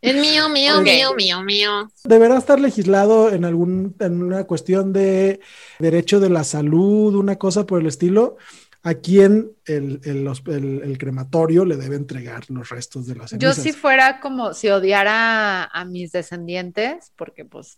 Es 0.00 0.14
mío, 0.14 0.48
mío, 0.48 0.80
mío, 0.80 1.14
mío, 1.14 1.42
mío. 1.42 1.90
Deberá 2.04 2.38
estar 2.38 2.60
legislado 2.60 3.30
en 3.32 3.44
algún, 3.44 3.96
en 3.98 4.22
una 4.22 4.44
cuestión 4.44 4.92
de 4.92 5.40
derecho 5.80 6.20
de 6.20 6.30
la 6.30 6.44
salud, 6.44 7.14
una 7.16 7.36
cosa 7.36 7.66
por 7.66 7.80
el 7.80 7.86
estilo, 7.88 8.36
a 8.82 8.94
quien 8.94 9.50
el, 9.66 10.00
el, 10.04 10.24
los- 10.24 10.42
el- 10.46 10.82
el 10.84 10.96
crematorio 10.98 11.64
le 11.64 11.76
debe 11.76 11.96
entregar 11.96 12.44
los 12.48 12.68
restos 12.70 13.06
de 13.06 13.16
las 13.16 13.32
Yo 13.32 13.52
cenizas. 13.52 13.62
si 13.62 13.72
fuera 13.72 14.20
como 14.20 14.54
si 14.54 14.68
odiara 14.70 15.64
a 15.64 15.84
mis 15.84 16.12
descendientes, 16.12 17.12
porque 17.16 17.44
pues, 17.44 17.76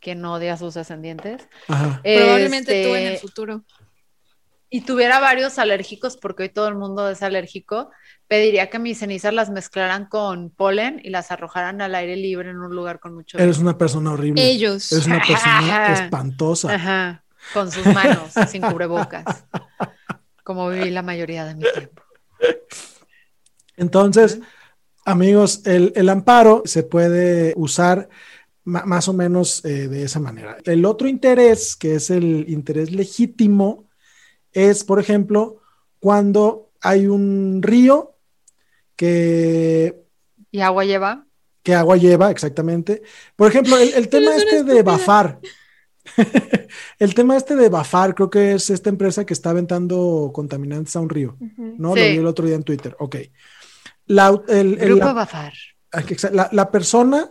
¿quién 0.00 0.20
no 0.22 0.32
odia 0.34 0.54
a 0.54 0.56
sus 0.56 0.74
descendientes? 0.74 1.42
Ajá. 1.68 2.00
Probablemente 2.02 2.82
tú 2.84 2.88
en 2.94 3.02
Este, 3.02 3.12
el 3.14 3.18
futuro. 3.18 3.64
Y 4.74 4.80
tuviera 4.80 5.20
varios 5.20 5.58
alérgicos, 5.58 6.16
porque 6.16 6.44
hoy 6.44 6.48
todo 6.48 6.66
el 6.66 6.76
mundo 6.76 7.10
es 7.10 7.22
alérgico, 7.22 7.90
pediría 8.26 8.70
que 8.70 8.78
mis 8.78 9.00
cenizas 9.00 9.34
las 9.34 9.50
mezclaran 9.50 10.06
con 10.06 10.48
polen 10.48 10.98
y 11.04 11.10
las 11.10 11.30
arrojaran 11.30 11.82
al 11.82 11.94
aire 11.94 12.16
libre 12.16 12.48
en 12.48 12.56
un 12.56 12.74
lugar 12.74 12.98
con 12.98 13.14
mucho 13.14 13.36
Eres 13.36 13.58
una 13.58 13.76
persona 13.76 14.12
horrible. 14.12 14.42
Ellos. 14.42 14.90
Eres 14.90 15.06
una 15.06 15.20
persona 15.20 15.92
espantosa. 16.04 16.74
Ajá, 16.74 17.24
con 17.52 17.70
sus 17.70 17.84
manos, 17.84 18.32
sin 18.48 18.62
cubrebocas, 18.62 19.44
como 20.42 20.70
viví 20.70 20.88
la 20.88 21.02
mayoría 21.02 21.44
de 21.44 21.54
mi 21.54 21.64
tiempo. 21.70 22.02
Entonces, 23.76 24.40
amigos, 25.04 25.66
el, 25.66 25.92
el 25.96 26.08
amparo 26.08 26.62
se 26.64 26.82
puede 26.82 27.52
usar 27.56 28.08
más 28.64 29.06
o 29.06 29.12
menos 29.12 29.62
eh, 29.66 29.88
de 29.88 30.04
esa 30.04 30.18
manera. 30.18 30.56
El 30.64 30.86
otro 30.86 31.08
interés, 31.08 31.76
que 31.76 31.96
es 31.96 32.08
el 32.08 32.46
interés 32.48 32.90
legítimo, 32.90 33.91
es, 34.52 34.84
por 34.84 34.98
ejemplo, 35.00 35.60
cuando 35.98 36.70
hay 36.80 37.06
un 37.06 37.60
río 37.62 38.16
que, 38.96 40.02
¿Y 40.50 40.60
agua 40.60 40.84
lleva? 40.84 41.26
que 41.62 41.74
agua 41.74 41.96
lleva, 41.96 42.30
exactamente. 42.30 43.02
Por 43.36 43.48
ejemplo, 43.48 43.78
el, 43.78 43.92
el 43.94 44.08
tema 44.10 44.34
este 44.36 44.64
de. 44.64 44.82
Bafar. 44.82 45.38
el 46.98 47.14
tema 47.14 47.36
este 47.36 47.54
de 47.54 47.68
Bafar, 47.68 48.14
creo 48.14 48.28
que 48.30 48.52
es 48.54 48.70
esta 48.70 48.90
empresa 48.90 49.24
que 49.24 49.32
está 49.34 49.50
aventando 49.50 50.30
contaminantes 50.34 50.94
a 50.96 51.00
un 51.00 51.08
río. 51.08 51.36
¿no? 51.56 51.90
Lo 51.90 51.94
vi 51.94 52.00
el 52.16 52.26
otro 52.26 52.46
día 52.46 52.56
en 52.56 52.64
Twitter. 52.64 52.96
Ok. 52.98 53.16
La, 54.06 54.28
el- 54.48 54.78
el- 54.80 54.88
Grupo 54.90 55.06
la- 55.06 55.12
Bafar. 55.12 55.52
Ah, 55.92 56.02
la- 56.32 56.48
la 56.52 56.70
persona 56.70 57.30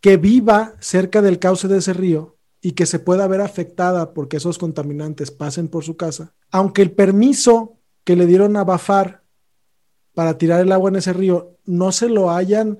que 0.00 0.16
viva 0.16 0.74
cerca 0.80 1.22
del 1.22 1.38
cauce 1.38 1.68
de 1.68 1.78
ese 1.78 1.92
río 1.92 2.38
y 2.60 2.72
que 2.72 2.86
se 2.86 2.98
pueda 2.98 3.26
ver 3.26 3.40
afectada 3.40 4.12
porque 4.12 4.36
esos 4.36 4.58
contaminantes 4.58 5.30
pasen 5.30 5.68
por 5.68 5.84
su 5.84 5.96
casa, 5.96 6.34
aunque 6.50 6.82
el 6.82 6.92
permiso 6.92 7.78
que 8.04 8.16
le 8.16 8.26
dieron 8.26 8.56
a 8.56 8.64
Bafar 8.64 9.22
para 10.14 10.36
tirar 10.36 10.60
el 10.60 10.72
agua 10.72 10.90
en 10.90 10.96
ese 10.96 11.12
río 11.12 11.56
no 11.64 11.92
se 11.92 12.08
lo 12.08 12.30
hayan, 12.30 12.78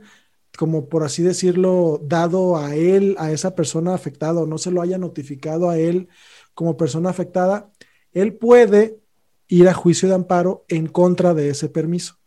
como 0.59 0.88
por 0.88 1.05
así 1.05 1.23
decirlo, 1.23 2.01
dado 2.03 2.57
a 2.57 2.75
él, 2.75 3.16
a 3.19 3.31
esa 3.31 3.55
persona 3.55 3.95
afectada, 3.95 4.40
o 4.40 4.47
no 4.47 4.59
se 4.59 4.71
lo 4.71 4.83
haya 4.83 4.99
notificado 4.99 5.71
a 5.71 5.79
él 5.79 6.09
como 6.55 6.77
persona 6.77 7.11
afectada, 7.11 7.71
él 8.12 8.35
puede 8.35 9.01
ir 9.49 9.69
a 9.69 9.75
juicio 9.75 10.09
de 10.09 10.14
amparo 10.14 10.64
en 10.69 10.87
contra 10.87 11.35
de 11.35 11.51
ese 11.51 11.69
permiso. 11.69 12.20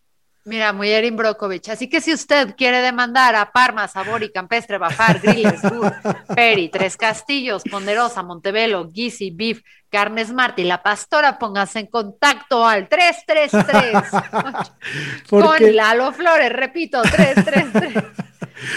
Mira, 0.46 0.74
muy 0.74 0.90
Erin 0.90 1.16
Brokovich. 1.16 1.70
Así 1.70 1.88
que 1.88 2.02
si 2.02 2.14
usted 2.14 2.56
quiere 2.58 2.82
demandar 2.82 3.34
a 3.36 3.52
Parma, 3.52 3.88
Sabor 3.88 4.24
y 4.24 4.32
Campestre, 4.32 4.78
Bafar, 4.78 5.22
Grilles, 5.22 5.62
Gur, 5.62 5.94
Peri, 6.36 6.68
Tres 6.68 6.98
Castillos, 6.98 7.64
Ponderosa, 7.64 8.24
Montevelo, 8.24 8.90
Gizi, 8.92 9.32
Beef, 9.32 9.62
Carnes 9.90 10.34
Martí, 10.34 10.66
La 10.66 10.84
Pastora, 10.84 11.40
póngase 11.40 11.80
en 11.80 11.88
contacto 11.88 12.66
al 12.66 12.90
333 12.90 14.04
Porque 15.30 15.66
con 15.66 15.76
Lalo 15.76 16.12
Flores, 16.12 16.52
repito, 16.52 17.02
333. 17.02 18.04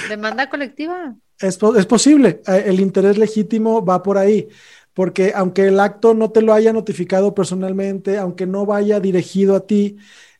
Demanda 0.08 0.48
colectiva. 0.48 1.16
Es, 1.40 1.58
es 1.76 1.86
posible, 1.86 2.42
eh, 2.46 2.64
el 2.66 2.80
interés 2.80 3.18
legítimo 3.18 3.84
va 3.84 4.02
por 4.02 4.18
ahí, 4.18 4.48
porque 4.94 5.32
aunque 5.34 5.66
el 5.66 5.80
acto 5.80 6.14
no 6.14 6.30
te 6.30 6.42
lo 6.42 6.54
haya 6.54 6.72
notificado 6.72 7.34
personalmente, 7.34 8.18
aunque 8.18 8.46
no 8.46 8.64
vaya 8.64 9.00
dirigido 9.00 9.56
a 9.56 9.66
ti, 9.66 9.98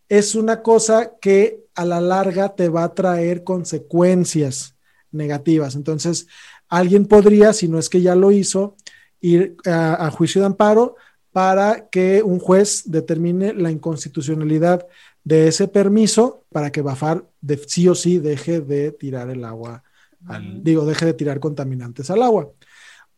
es 0.09 0.35
una 0.35 0.63
cosa 0.63 1.13
que 1.21 1.65
a 1.75 1.85
la 1.85 2.01
larga 2.01 2.55
te 2.55 2.69
va 2.69 2.85
a 2.85 2.95
traer 2.95 3.45
consecuencias 3.45 4.77
negativas. 5.11 5.75
Entonces, 5.75 6.27
alguien 6.69 7.07
podría, 7.07 7.53
si 7.53 7.69
no 7.69 7.79
es 7.79 7.89
que 7.89 8.03
ya 8.03 8.15
lo 8.15 8.31
hizo, 8.31 8.77
ir 9.21 9.57
a, 9.67 10.07
a 10.07 10.11
juicio 10.11 10.41
de 10.41 10.47
amparo 10.47 10.97
para 11.33 11.89
que 11.89 12.23
un 12.23 12.39
juez 12.39 12.85
determine 12.87 13.53
la 13.53 13.71
inconstitucionalidad 13.71 14.87
de 15.25 15.49
ese 15.49 15.69
permiso 15.69 16.45
para 16.51 16.71
que 16.71 16.83
Bafar 16.83 17.27
de, 17.41 17.59
sí 17.59 17.89
o 17.89 17.95
sí 17.95 18.19
deje 18.19 18.61
de 18.61 18.93
tirar 18.93 19.29
el 19.31 19.45
agua 19.45 19.83
al- 20.29 20.63
digo, 20.63 20.85
deje 20.85 21.07
de 21.07 21.15
tirar 21.15 21.41
contaminantes 21.41 22.11
al 22.11 22.23
agua. 22.23 22.51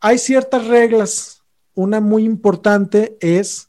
Hay 0.01 0.19
ciertas 0.19 0.67
reglas. 0.67 1.43
Una 1.75 2.01
muy 2.01 2.25
importante 2.25 3.17
es 3.21 3.68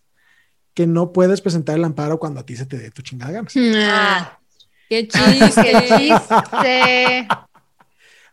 que 0.80 0.88
no 0.88 1.12
puedes 1.12 1.42
presentar 1.42 1.76
el 1.76 1.84
amparo 1.84 2.18
cuando 2.20 2.40
a 2.40 2.46
ti 2.46 2.56
se 2.56 2.66
te 2.66 2.78
dé 2.78 2.90
tu 2.90 3.02
chingada 3.02 3.34
gana. 3.34 3.50
Ah, 3.92 4.40
qué 4.88 5.06
¡Qué 5.10 5.10
chiste. 5.10 5.74
chiste! 5.98 7.28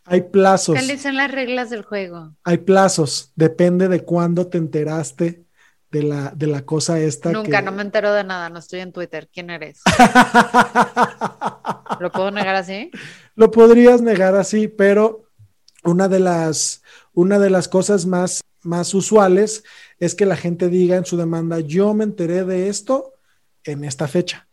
Hay 0.04 0.20
plazos, 0.20 0.76
¿Cuáles 0.76 1.02
son 1.02 1.16
las 1.16 1.32
reglas 1.32 1.70
del 1.70 1.82
juego? 1.82 2.34
hay 2.44 2.58
plazos. 2.58 3.32
Depende 3.34 3.88
de 3.88 4.04
cuándo 4.04 4.46
te 4.46 4.58
enteraste 4.58 5.44
de 5.90 6.02
la, 6.04 6.30
de 6.36 6.46
la 6.46 6.64
cosa 6.64 7.00
esta. 7.00 7.32
Nunca, 7.32 7.58
que- 7.58 7.64
no 7.64 7.72
me 7.72 7.82
entero 7.82 8.12
de 8.12 8.22
nada, 8.22 8.48
no 8.48 8.60
estoy 8.60 8.78
en 8.78 8.92
Twitter. 8.92 9.28
¿Quién 9.32 9.50
eres? 9.50 9.80
¿Lo 11.98 12.12
puedo 12.12 12.30
negar 12.30 12.54
así? 12.54 12.92
Lo 13.34 13.50
podrías 13.50 14.02
negar 14.02 14.36
así, 14.36 14.68
pero 14.68 15.24
una 15.82 16.06
de 16.06 16.20
las, 16.20 16.84
una 17.12 17.40
de 17.40 17.50
las 17.50 17.66
cosas 17.66 18.06
más, 18.06 18.40
más 18.66 18.92
usuales 18.94 19.64
es 19.98 20.14
que 20.14 20.26
la 20.26 20.36
gente 20.36 20.68
diga 20.68 20.96
en 20.96 21.04
su 21.06 21.16
demanda, 21.16 21.60
yo 21.60 21.94
me 21.94 22.04
enteré 22.04 22.44
de 22.44 22.68
esto 22.68 23.14
en 23.64 23.84
esta 23.84 24.06
fecha. 24.08 24.48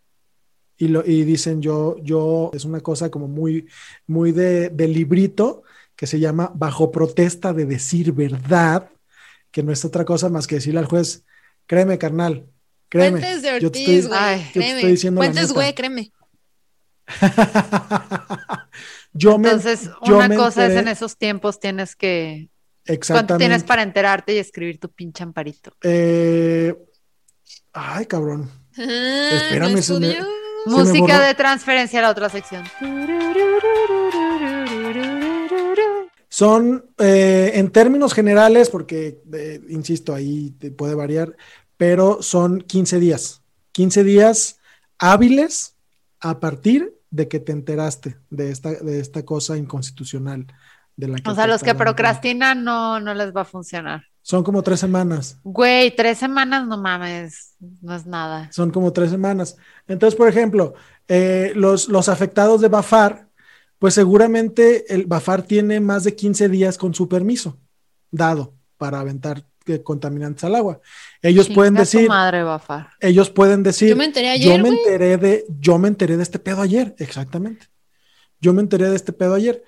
Y, 0.78 0.88
lo, 0.88 1.04
y 1.06 1.24
dicen, 1.24 1.62
yo, 1.62 1.98
yo, 2.02 2.50
es 2.54 2.66
una 2.66 2.80
cosa 2.80 3.10
como 3.12 3.28
muy, 3.28 3.68
muy 4.08 4.32
de, 4.32 4.70
de 4.70 4.88
librito 4.88 5.64
que 5.96 6.08
se 6.08 6.20
llama 6.20 6.52
bajo 6.56 6.92
protesta 6.92 7.54
de 7.54 7.66
decir 7.66 8.12
verdad, 8.12 8.90
que 9.52 9.62
no 9.64 9.72
es 9.72 9.86
otra 9.86 10.04
cosa 10.04 10.30
más 10.30 10.48
que 10.48 10.56
decirle 10.56 10.80
al 10.80 10.86
juez, 10.88 11.24
créeme, 11.68 11.98
carnal, 12.00 12.48
créeme. 12.90 13.20
Fuentes 13.20 13.42
de 13.44 13.50
yo 13.62 13.72
te 13.72 13.80
Ortiz, 13.80 13.88
estoy- 13.90 14.08
güey. 14.08 14.20
Ay, 14.20 14.40
yo 14.40 14.46
te 14.46 14.52
Créeme. 14.54 14.76
estoy 14.78 14.92
diciendo 14.92 15.22
la 15.22 15.28
Fuentes, 15.28 15.54
güey, 15.54 15.74
créeme. 15.76 16.12
yo 19.14 19.38
me- 19.38 19.50
Entonces, 19.50 19.90
yo 20.06 20.18
una 20.18 20.28
me 20.28 20.36
cosa 20.36 20.66
es 20.66 20.74
en 20.76 20.88
esos 20.88 21.18
tiempos 21.18 21.60
tienes 21.60 21.96
que... 21.96 22.50
¿Cuánto 23.08 23.38
tienes 23.38 23.64
para 23.64 23.82
enterarte 23.84 24.34
y 24.34 24.38
escribir 24.38 24.80
tu 24.80 24.90
pinche 24.90 25.24
amparito? 25.24 25.72
Eh, 25.84 26.76
ay, 27.74 28.06
cabrón. 28.06 28.50
Ah, 28.78 29.30
Espérame, 29.44 29.80
¿no 29.88 30.00
me- 30.00 30.18
Música 30.66 31.20
de 31.20 31.34
transferencia 31.34 32.00
a 32.00 32.04
la 32.04 32.10
otra 32.10 32.30
sección. 32.30 32.64
Son, 36.30 36.86
eh, 36.98 37.52
en 37.56 37.70
términos 37.72 38.14
generales, 38.14 38.70
porque, 38.70 39.22
eh, 39.34 39.62
insisto, 39.70 40.16
ahí 40.16 40.52
te 40.60 40.72
puede 40.72 40.96
variar, 40.96 41.36
pero 41.78 42.24
son 42.24 42.62
15 42.62 43.00
días. 43.00 43.44
15 43.72 44.04
días 44.04 44.58
hábiles 44.98 45.76
a 46.20 46.40
partir 46.40 46.96
de 47.12 47.28
que 47.28 47.40
te 47.40 47.52
enteraste 47.52 48.18
de 48.32 48.50
esta, 48.50 48.72
de 48.72 49.00
esta 49.00 49.24
cosa 49.24 49.58
inconstitucional. 49.58 50.48
De 50.96 51.08
la 51.08 51.18
que 51.18 51.30
O 51.30 51.36
sea, 51.36 51.48
los 51.48 51.64
que 51.64 51.74
procrastinan 51.76 52.64
no, 52.64 53.00
no 53.00 53.14
les 53.14 53.36
va 53.36 53.42
a 53.42 53.46
funcionar. 53.46 54.04
Son 54.22 54.44
como 54.44 54.64
tres 54.64 54.80
semanas. 54.80 55.38
Güey, 55.44 55.94
tres 55.96 56.18
semanas, 56.18 56.66
no 56.66 56.78
mames, 56.78 57.56
no 57.82 57.94
es 57.96 58.06
nada. 58.06 58.50
Son 58.54 58.72
como 58.72 58.94
tres 58.94 59.10
semanas. 59.12 59.58
Entonces, 59.88 60.16
por 60.18 60.30
ejemplo, 60.30 60.76
eh, 61.10 61.52
los, 61.56 61.90
los 61.90 62.08
afectados 62.08 62.62
de 62.62 62.70
Bafar, 62.70 63.28
pues 63.80 63.96
seguramente 63.96 64.94
el 64.94 65.08
Bafar 65.08 65.42
tiene 65.42 65.82
más 65.82 66.06
de 66.06 66.16
15 66.16 66.48
días 66.48 66.78
con 66.78 66.94
su 66.94 67.10
permiso 67.10 67.60
dado 68.12 68.54
para 68.78 69.02
aventar 69.02 69.44
eh, 69.66 69.84
contaminantes 69.84 70.44
al 70.46 70.56
agua. 70.56 70.80
Ellos 71.22 71.48
Chinga 71.48 71.56
pueden 71.56 71.74
decir, 71.74 72.08
madre, 72.08 72.44
Bafar. 72.44 72.92
ellos 73.02 73.30
pueden 73.30 73.62
decir, 73.64 73.90
Yo 73.90 73.96
me 73.98 74.06
enteré 74.06 74.40
yo 74.40 74.52
ayer, 74.52 74.62
me 74.64 74.70
güey. 74.70 74.80
enteré 74.80 75.18
de, 75.18 75.46
yo 75.60 75.78
me 75.80 75.88
enteré 75.90 76.16
de 76.16 76.24
este 76.24 76.40
pedo 76.40 76.62
ayer, 76.62 76.96
exactamente. 77.00 77.68
Yo 78.40 78.54
me 78.54 78.62
enteré 78.62 78.90
de 78.90 78.96
este 78.96 79.12
pedo 79.12 79.34
ayer. 79.34 79.64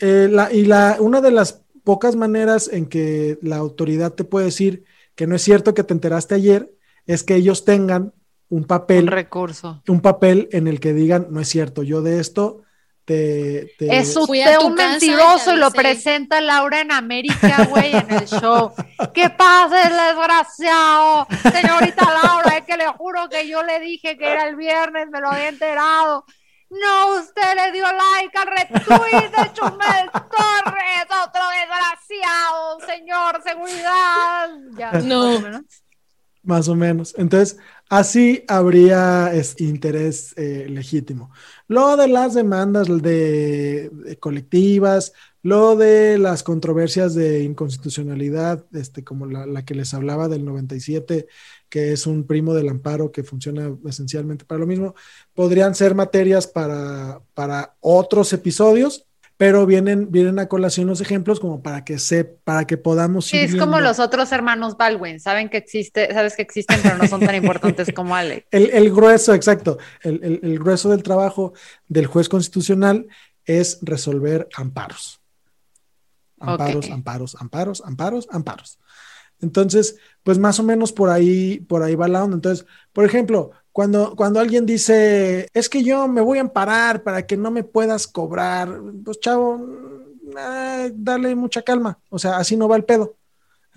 Eh, 0.00 0.28
la- 0.30 0.52
y 0.52 0.64
la, 0.64 0.96
una 1.00 1.20
de 1.20 1.30
las 1.30 1.62
pocas 1.84 2.16
maneras 2.16 2.68
en 2.72 2.86
que 2.86 3.38
la 3.42 3.56
autoridad 3.56 4.12
te 4.12 4.24
puede 4.24 4.46
decir 4.46 4.84
que 5.14 5.26
no 5.26 5.36
es 5.36 5.42
cierto 5.42 5.72
que 5.74 5.84
te 5.84 5.94
enteraste 5.94 6.34
ayer 6.34 6.70
es 7.06 7.22
que 7.22 7.36
ellos 7.36 7.64
tengan 7.64 8.12
un 8.48 8.64
papel, 8.64 9.04
Un 9.04 9.10
recurso. 9.10 9.82
un 9.88 10.00
papel 10.00 10.48
en 10.52 10.66
el 10.66 10.78
que 10.80 10.92
digan, 10.92 11.28
no 11.30 11.40
es 11.40 11.48
cierto, 11.48 11.82
yo 11.82 12.02
de 12.02 12.20
esto 12.20 12.62
te... 13.04 13.72
te- 13.78 13.96
Es 13.98 14.16
usted 14.16 14.58
un 14.64 14.74
mentiroso 14.74 15.54
y 15.54 15.56
lo 15.58 15.70
presenta 15.70 16.40
Laura 16.40 16.80
en 16.80 16.90
América, 16.92 17.64
güey, 17.70 17.94
en 17.94 18.10
el 18.10 18.26
show. 18.26 18.72
¿Qué 19.14 19.30
pasa, 19.30 19.82
el 19.88 19.94
desgraciado? 19.96 21.26
Señorita 21.42 22.04
Laura, 22.22 22.58
es 22.58 22.64
que 22.64 22.76
le 22.76 22.86
juro 22.88 23.28
que 23.30 23.48
yo 23.48 23.62
le 23.62 23.78
dije 23.80 24.16
que 24.18 24.24
era 24.32 24.48
el 24.48 24.56
viernes, 24.56 25.08
me 25.10 25.20
lo 25.20 25.28
había 25.30 25.48
enterado. 25.48 26.24
No, 26.68 27.20
usted 27.20 27.54
le 27.54 27.72
dio 27.72 27.84
like 27.84 28.36
al 28.36 28.46
retweet 28.48 29.30
de 29.30 29.52
Chumel 29.52 30.10
Torres, 30.12 31.06
otro 31.24 31.42
desgraciado, 31.60 32.80
señor, 32.86 33.42
seguridad. 33.42 34.48
Ya, 34.76 34.92
No. 35.00 35.30
más 35.30 35.38
o 35.38 35.42
menos. 35.42 35.62
Más 36.42 36.68
o 36.68 36.74
menos. 36.76 37.14
Entonces, 37.18 37.58
así 37.88 38.44
habría 38.48 39.32
es, 39.32 39.60
interés 39.60 40.32
eh, 40.36 40.66
legítimo. 40.68 41.30
Lo 41.68 41.96
de 41.96 42.08
las 42.08 42.34
demandas 42.34 42.86
de, 42.86 43.90
de 43.92 44.18
colectivas, 44.18 45.12
lo 45.42 45.76
de 45.76 46.18
las 46.18 46.42
controversias 46.42 47.14
de 47.14 47.42
inconstitucionalidad, 47.44 48.64
este, 48.72 49.04
como 49.04 49.26
la, 49.26 49.46
la 49.46 49.64
que 49.64 49.74
les 49.74 49.94
hablaba 49.94 50.28
del 50.28 50.44
97, 50.44 51.26
que 51.68 51.92
es 51.92 52.06
un 52.06 52.26
primo 52.26 52.54
del 52.54 52.68
amparo 52.68 53.10
que 53.12 53.24
funciona 53.24 53.76
esencialmente 53.88 54.44
para 54.44 54.60
lo 54.60 54.66
mismo, 54.66 54.94
podrían 55.34 55.74
ser 55.74 55.94
materias 55.94 56.46
para, 56.46 57.20
para 57.34 57.74
otros 57.80 58.32
episodios, 58.32 59.04
pero 59.38 59.66
vienen, 59.66 60.10
vienen 60.10 60.38
a 60.38 60.48
colación 60.48 60.86
los 60.86 61.02
ejemplos 61.02 61.40
como 61.40 61.62
para 61.62 61.84
que 61.84 61.98
se, 61.98 62.24
para 62.24 62.66
que 62.66 62.78
podamos 62.78 63.26
Sí, 63.26 63.36
ir 63.36 63.44
es 63.50 63.56
como 63.56 63.80
los 63.80 63.98
otros 63.98 64.32
hermanos 64.32 64.78
Baldwin, 64.78 65.20
saben 65.20 65.50
que 65.50 65.58
existe, 65.58 66.10
sabes 66.14 66.36
que 66.36 66.42
existen, 66.42 66.78
pero 66.82 66.96
no 66.96 67.06
son 67.06 67.20
tan 67.20 67.34
importantes 67.34 67.92
como 67.92 68.16
Alex. 68.16 68.46
El, 68.50 68.70
el 68.70 68.90
grueso, 68.90 69.34
exacto. 69.34 69.76
El, 70.02 70.20
el- 70.24 70.40
el 70.42 70.58
grueso 70.58 70.88
del 70.88 71.02
trabajo 71.02 71.52
del 71.86 72.06
juez 72.06 72.28
constitucional 72.30 73.08
es 73.44 73.78
resolver 73.82 74.48
amparos. 74.56 75.20
Amparos, 76.38 76.90
amparos, 76.90 77.34
amparos, 77.40 77.82
amparos, 77.84 78.28
amparos. 78.30 78.78
Entonces, 79.40 79.96
pues 80.22 80.38
más 80.38 80.58
o 80.58 80.62
menos 80.62 80.92
por 80.92 81.10
ahí, 81.10 81.60
por 81.60 81.82
ahí 81.82 81.94
va 81.94 82.08
la 82.08 82.24
onda. 82.24 82.36
Entonces, 82.36 82.66
por 82.92 83.04
ejemplo, 83.04 83.52
cuando, 83.72 84.16
cuando 84.16 84.40
alguien 84.40 84.64
dice, 84.66 85.48
es 85.52 85.68
que 85.68 85.82
yo 85.82 86.08
me 86.08 86.20
voy 86.20 86.38
a 86.38 86.42
amparar 86.42 87.02
para 87.02 87.26
que 87.26 87.36
no 87.36 87.50
me 87.50 87.62
puedas 87.62 88.06
cobrar, 88.06 88.80
pues 89.04 89.20
chavo, 89.20 89.60
ah, 90.36 90.88
dale 90.94 91.34
mucha 91.34 91.62
calma. 91.62 91.98
O 92.08 92.18
sea, 92.18 92.38
así 92.38 92.56
no 92.56 92.68
va 92.68 92.76
el 92.76 92.84
pedo. 92.84 93.16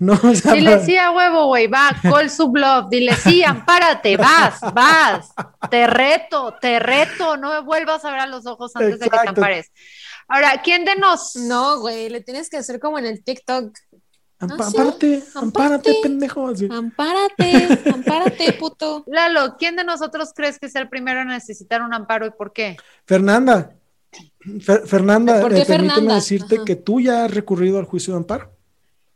No, 0.00 0.14
o 0.14 0.34
sea, 0.34 0.54
Dile 0.54 0.82
sí 0.82 0.96
a 0.96 1.10
huevo, 1.10 1.48
güey, 1.48 1.66
va, 1.66 1.94
call 2.00 2.30
su 2.30 2.48
bluff, 2.48 2.88
dile 2.88 3.14
sí, 3.16 3.44
ampárate, 3.44 4.16
vas, 4.16 4.58
vas, 4.72 5.28
te 5.70 5.86
reto, 5.86 6.54
te 6.58 6.78
reto, 6.78 7.36
no 7.36 7.50
me 7.50 7.60
vuelvas 7.60 8.02
a 8.06 8.10
ver 8.10 8.20
a 8.20 8.26
los 8.26 8.46
ojos 8.46 8.74
antes 8.76 8.98
de 8.98 9.10
que 9.10 9.18
te 9.18 9.28
ampares. 9.28 9.70
Ahora, 10.26 10.62
¿quién 10.62 10.84
de 10.84 10.94
nos? 10.94 11.36
No, 11.36 11.80
güey, 11.80 12.08
le 12.08 12.22
tienes 12.22 12.48
que 12.48 12.56
hacer 12.56 12.78
como 12.78 12.98
en 12.98 13.04
el 13.04 13.22
TikTok. 13.22 13.76
Ah, 14.42 14.46
sí, 14.48 14.54
ampárate, 14.62 15.22
ampárate, 15.34 15.94
pendejo. 16.02 16.48
así. 16.48 16.66
Ampárate, 16.70 17.68
ampárate, 17.94 18.52
puto. 18.54 19.04
Lalo, 19.06 19.56
¿quién 19.58 19.76
de 19.76 19.84
nosotros 19.84 20.30
crees 20.34 20.58
que 20.58 20.68
sea 20.70 20.80
el 20.82 20.88
primero 20.88 21.20
en 21.20 21.28
necesitar 21.28 21.82
un 21.82 21.92
amparo 21.92 22.24
y 22.26 22.30
por 22.30 22.52
qué? 22.52 22.76
Fernanda, 23.04 23.74
Fer- 24.40 24.86
Fernanda, 24.86 25.40
¿Por 25.42 25.50
qué 25.52 25.60
eh, 25.60 25.66
permíteme 25.66 25.92
Fernanda? 25.94 26.14
decirte 26.14 26.56
Ajá. 26.56 26.64
que 26.64 26.76
tú 26.76 27.00
ya 27.00 27.24
has 27.26 27.34
recurrido 27.34 27.78
al 27.78 27.84
juicio 27.84 28.14
de 28.14 28.18
amparo. 28.20 28.50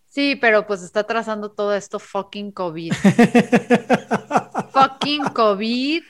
Sí, 0.07 0.37
pero 0.37 0.67
pues 0.67 0.83
está 0.83 1.05
trazando 1.05 1.51
todo 1.51 1.75
esto 1.75 1.99
fucking 1.99 2.53
COVID. 2.53 2.93
fucking 4.73 5.25
COVID. 5.33 6.03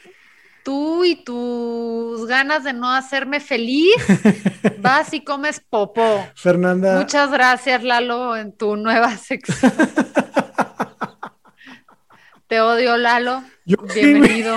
Tú 0.65 1.05
y 1.05 1.23
tus 1.23 2.27
ganas 2.27 2.65
de 2.65 2.73
no 2.73 2.91
hacerme 2.91 3.39
feliz, 3.41 3.95
vas 4.81 5.13
y 5.13 5.23
comes 5.23 5.61
popó. 5.61 6.27
Fernanda, 6.35 6.99
Muchas 6.99 7.31
gracias, 7.31 7.85
Lalo, 7.85 8.35
en 8.35 8.57
tu 8.57 8.75
nueva 8.77 9.15
sección. 9.19 9.73
Te 12.49 12.61
odio, 12.63 12.97
Lalo. 12.97 13.43
Yo- 13.67 13.77
Bienvenido. 13.95 14.57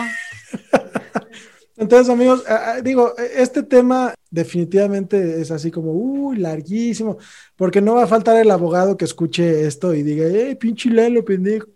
entonces 1.78 2.10
amigos, 2.10 2.44
digo, 2.84 3.14
eh, 3.18 3.32
este 3.38 3.64
tema 3.64 4.14
definitivamente 4.30 5.42
es 5.42 5.52
así 5.52 5.72
como, 5.72 5.92
uy, 5.92 6.38
larguísimo, 6.38 7.18
porque 7.58 7.82
no 7.82 7.96
va 7.96 8.04
a 8.04 8.08
faltar 8.08 8.38
el 8.38 8.50
abogado 8.52 8.96
que 8.96 9.04
escuche 9.06 9.68
esto 9.68 9.94
y 9.94 10.04
diga, 10.04 10.26
eh, 10.26 10.56
pinche 10.56 10.90
Lalo, 10.90 11.26
pendejo. 11.26 11.68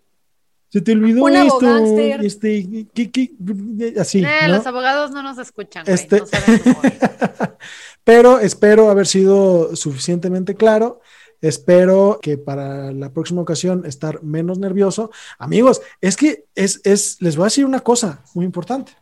Se 0.72 0.80
te 0.82 0.94
olvidó 0.94 1.24
Un 1.26 1.36
esto, 1.36 1.56
abogánster. 1.58 2.24
este, 2.26 2.88
¿qué- 2.94 3.12
qué? 3.12 3.32
así, 4.00 4.20
Eh, 4.24 4.48
¿no? 4.48 4.56
Los 4.56 4.66
abogados 4.68 5.12
no 5.12 5.22
nos 5.22 5.38
escuchan, 5.38 5.84
güey, 5.84 5.94
Este- 5.96 6.20
no. 6.20 6.26
Pero 8.04 8.40
espero 8.40 8.90
haber 8.90 9.06
sido 9.08 9.76
suficientemente 9.76 10.56
claro. 10.56 11.02
Espero 11.42 12.20
que 12.22 12.38
para 12.38 12.92
la 12.92 13.12
próxima 13.12 13.42
ocasión 13.42 13.86
estar 13.86 14.22
menos 14.24 14.60
nervioso. 14.60 15.12
Amigos, 15.40 15.82
es 16.00 16.16
que 16.16 16.46
es, 16.56 16.80
es, 16.84 17.18
les 17.22 17.36
voy 17.36 17.44
a 17.44 17.46
decir 17.48 17.66
una 17.66 17.80
cosa 17.82 18.24
muy 18.34 18.46
importante. 18.46 18.94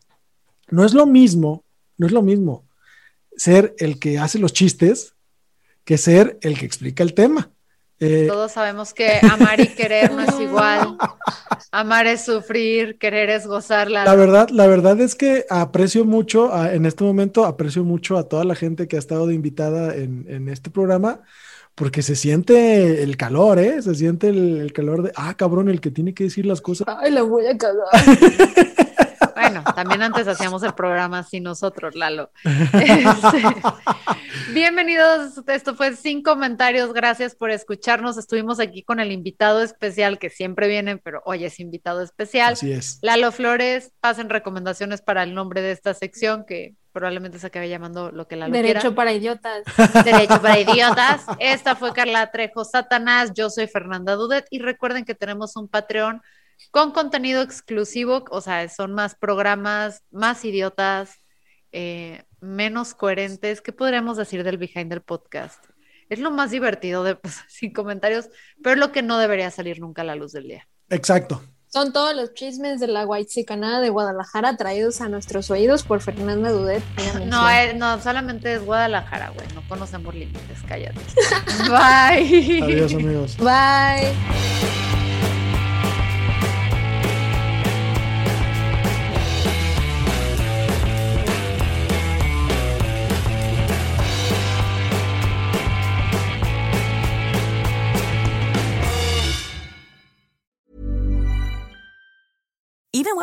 No 0.70 0.86
es 0.86 0.94
lo 0.94 1.06
mismo, 1.06 1.64
no 1.98 2.08
es 2.08 2.14
lo 2.14 2.22
mismo 2.22 2.66
ser 3.36 3.76
el 3.78 4.00
que 4.00 4.20
hace 4.20 4.40
los 4.40 4.54
chistes 4.54 5.14
que 5.84 5.98
ser 5.98 6.38
el 6.42 6.58
que 6.58 6.66
explica 6.66 7.04
el 7.04 7.14
tema. 7.14 7.52
Eh, 8.00 8.28
Todos 8.30 8.54
sabemos 8.54 8.94
que 8.94 9.20
amar 9.30 9.60
y 9.60 9.68
querer 9.68 10.12
no 10.12 10.22
es 10.22 10.40
igual. 10.40 10.98
Amar 11.72 12.08
es 12.08 12.24
sufrir, 12.26 12.98
querer 12.98 13.30
es 13.30 13.46
gozar. 13.46 13.92
La 13.92 14.16
verdad, 14.16 14.50
la 14.50 14.68
verdad 14.68 15.00
es 15.02 15.16
que 15.16 15.46
aprecio 15.50 16.06
mucho, 16.06 16.54
a- 16.54 16.74
en 16.74 16.86
este 16.86 17.04
momento 17.04 17.46
aprecio 17.46 17.84
mucho 17.84 18.18
a 18.18 18.28
toda 18.30 18.44
la 18.46 18.56
gente 18.56 18.88
que 18.88 18.96
ha 18.96 19.00
estado 19.00 19.28
de 19.28 19.36
invitada 19.36 19.96
en, 19.96 20.26
en 20.30 20.48
este 20.50 20.70
programa, 20.70 21.22
porque 21.76 22.02
se 22.02 22.16
siente 22.16 23.04
el 23.04 23.18
calor, 23.18 23.60
¿eh? 23.60 23.82
Se 23.82 23.94
siente 23.96 24.30
el, 24.30 24.58
el 24.60 24.74
calor 24.74 25.04
de, 25.04 25.12
ah, 25.16 25.36
cabrón, 25.38 25.70
el 25.70 25.82
que 25.82 25.92
tiene 25.92 26.14
que 26.14 26.24
decir 26.26 26.46
las 26.46 26.62
cosas. 26.62 26.88
Ay, 26.90 27.12
la 27.12 27.22
voy 27.24 27.46
a 27.48 27.58
cagar. 27.58 27.86
Bueno, 29.40 29.64
también 29.74 30.02
antes 30.02 30.28
hacíamos 30.28 30.64
el 30.64 30.74
programa 30.74 31.20
así 31.20 31.40
nosotros, 31.40 31.96
Lalo. 31.96 32.32
Este, 32.74 34.54
bienvenidos, 34.54 35.42
esto 35.48 35.76
fue 35.76 35.96
Sin 35.96 36.22
Comentarios, 36.24 36.92
gracias 36.92 37.36
por 37.36 37.50
escucharnos. 37.50 38.18
Estuvimos 38.18 38.60
aquí 38.60 38.84
con 38.84 39.00
el 39.00 39.12
invitado 39.12 39.62
especial 39.62 40.20
que 40.20 40.30
siempre 40.30 40.68
vienen, 40.68 41.00
pero 41.02 41.22
hoy 41.26 41.46
es 41.46 41.60
invitado 41.60 42.02
especial. 42.02 42.54
Así 42.54 42.72
es. 42.72 43.00
Lalo 43.02 43.32
Flores, 43.32 43.94
pasen 44.02 44.30
recomendaciones 44.30 45.02
para 45.02 45.24
el 45.24 45.34
nombre 45.34 45.62
de 45.62 45.72
esta 45.72 45.94
sección 45.94 46.46
que 46.46 46.76
probablemente 46.92 47.40
se 47.40 47.48
acabe 47.48 47.70
llamando 47.70 48.12
lo 48.12 48.28
que 48.28 48.36
Lalo 48.36 48.52
Derecho 48.52 48.80
quiera. 48.82 48.96
para 48.96 49.14
idiotas. 49.14 49.64
Derecho 50.04 50.42
para 50.42 50.60
idiotas. 50.60 51.26
Esta 51.40 51.76
fue 51.76 51.94
Carla 51.94 52.30
Trejo 52.32 52.66
Satanás, 52.66 53.32
yo 53.34 53.50
soy 53.50 53.68
Fernanda 53.68 54.16
Dudet 54.16 54.48
y 54.50 54.60
recuerden 54.60 55.06
que 55.06 55.16
tenemos 55.16 55.56
un 55.56 55.70
Patreon 55.70 56.22
con 56.72 56.92
contenido 56.92 57.42
exclusivo, 57.42 58.26
o 58.30 58.42
sea, 58.42 58.68
son 58.70 58.94
más 58.94 59.16
programas, 59.16 60.04
más 60.12 60.46
idiotas, 60.46 61.16
eh, 61.72 62.24
menos 62.42 62.94
coherentes. 62.94 63.62
¿Qué 63.62 63.72
podríamos 63.72 64.18
decir 64.18 64.44
del 64.44 64.58
behind 64.58 64.90
del 64.90 65.02
podcast? 65.02 65.64
Es 66.10 66.20
lo 66.20 66.32
más 66.32 66.52
divertido 66.52 67.04
de 67.04 67.16
pues, 67.16 67.40
sin 67.48 67.74
comentarios, 67.74 68.30
pero 68.64 68.74
es 68.74 68.80
lo 68.80 68.92
que 68.92 69.02
no 69.02 69.18
debería 69.18 69.52
salir 69.52 69.80
nunca 69.80 70.02
a 70.02 70.06
la 70.06 70.16
luz 70.16 70.32
del 70.34 70.44
día. 70.44 70.68
Exacto. 70.90 71.42
Son 71.72 71.94
todos 71.94 72.16
los 72.16 72.34
chismes 72.34 72.80
de 72.80 72.88
la 72.88 73.06
Whitezicanada 73.06 73.80
de 73.80 73.90
Guadalajara 73.90 74.58
traídos 74.58 75.02
a 75.02 75.08
nuestros 75.08 75.52
oídos 75.52 75.84
por 75.84 76.02
Fernanda 76.02 76.52
Dudet. 76.52 76.82
No, 77.28 77.48
eh, 77.48 77.76
no, 77.76 78.02
solamente 78.02 78.56
es 78.56 78.66
Guadalajara, 78.66 79.30
güey. 79.30 79.46
No 79.54 79.62
conocemos 79.70 80.16
límites, 80.16 80.64
cállate. 80.68 81.00
Bye. 81.70 82.64
Adiós, 82.64 82.94
amigos. 82.96 83.38
Bye. 83.38 84.16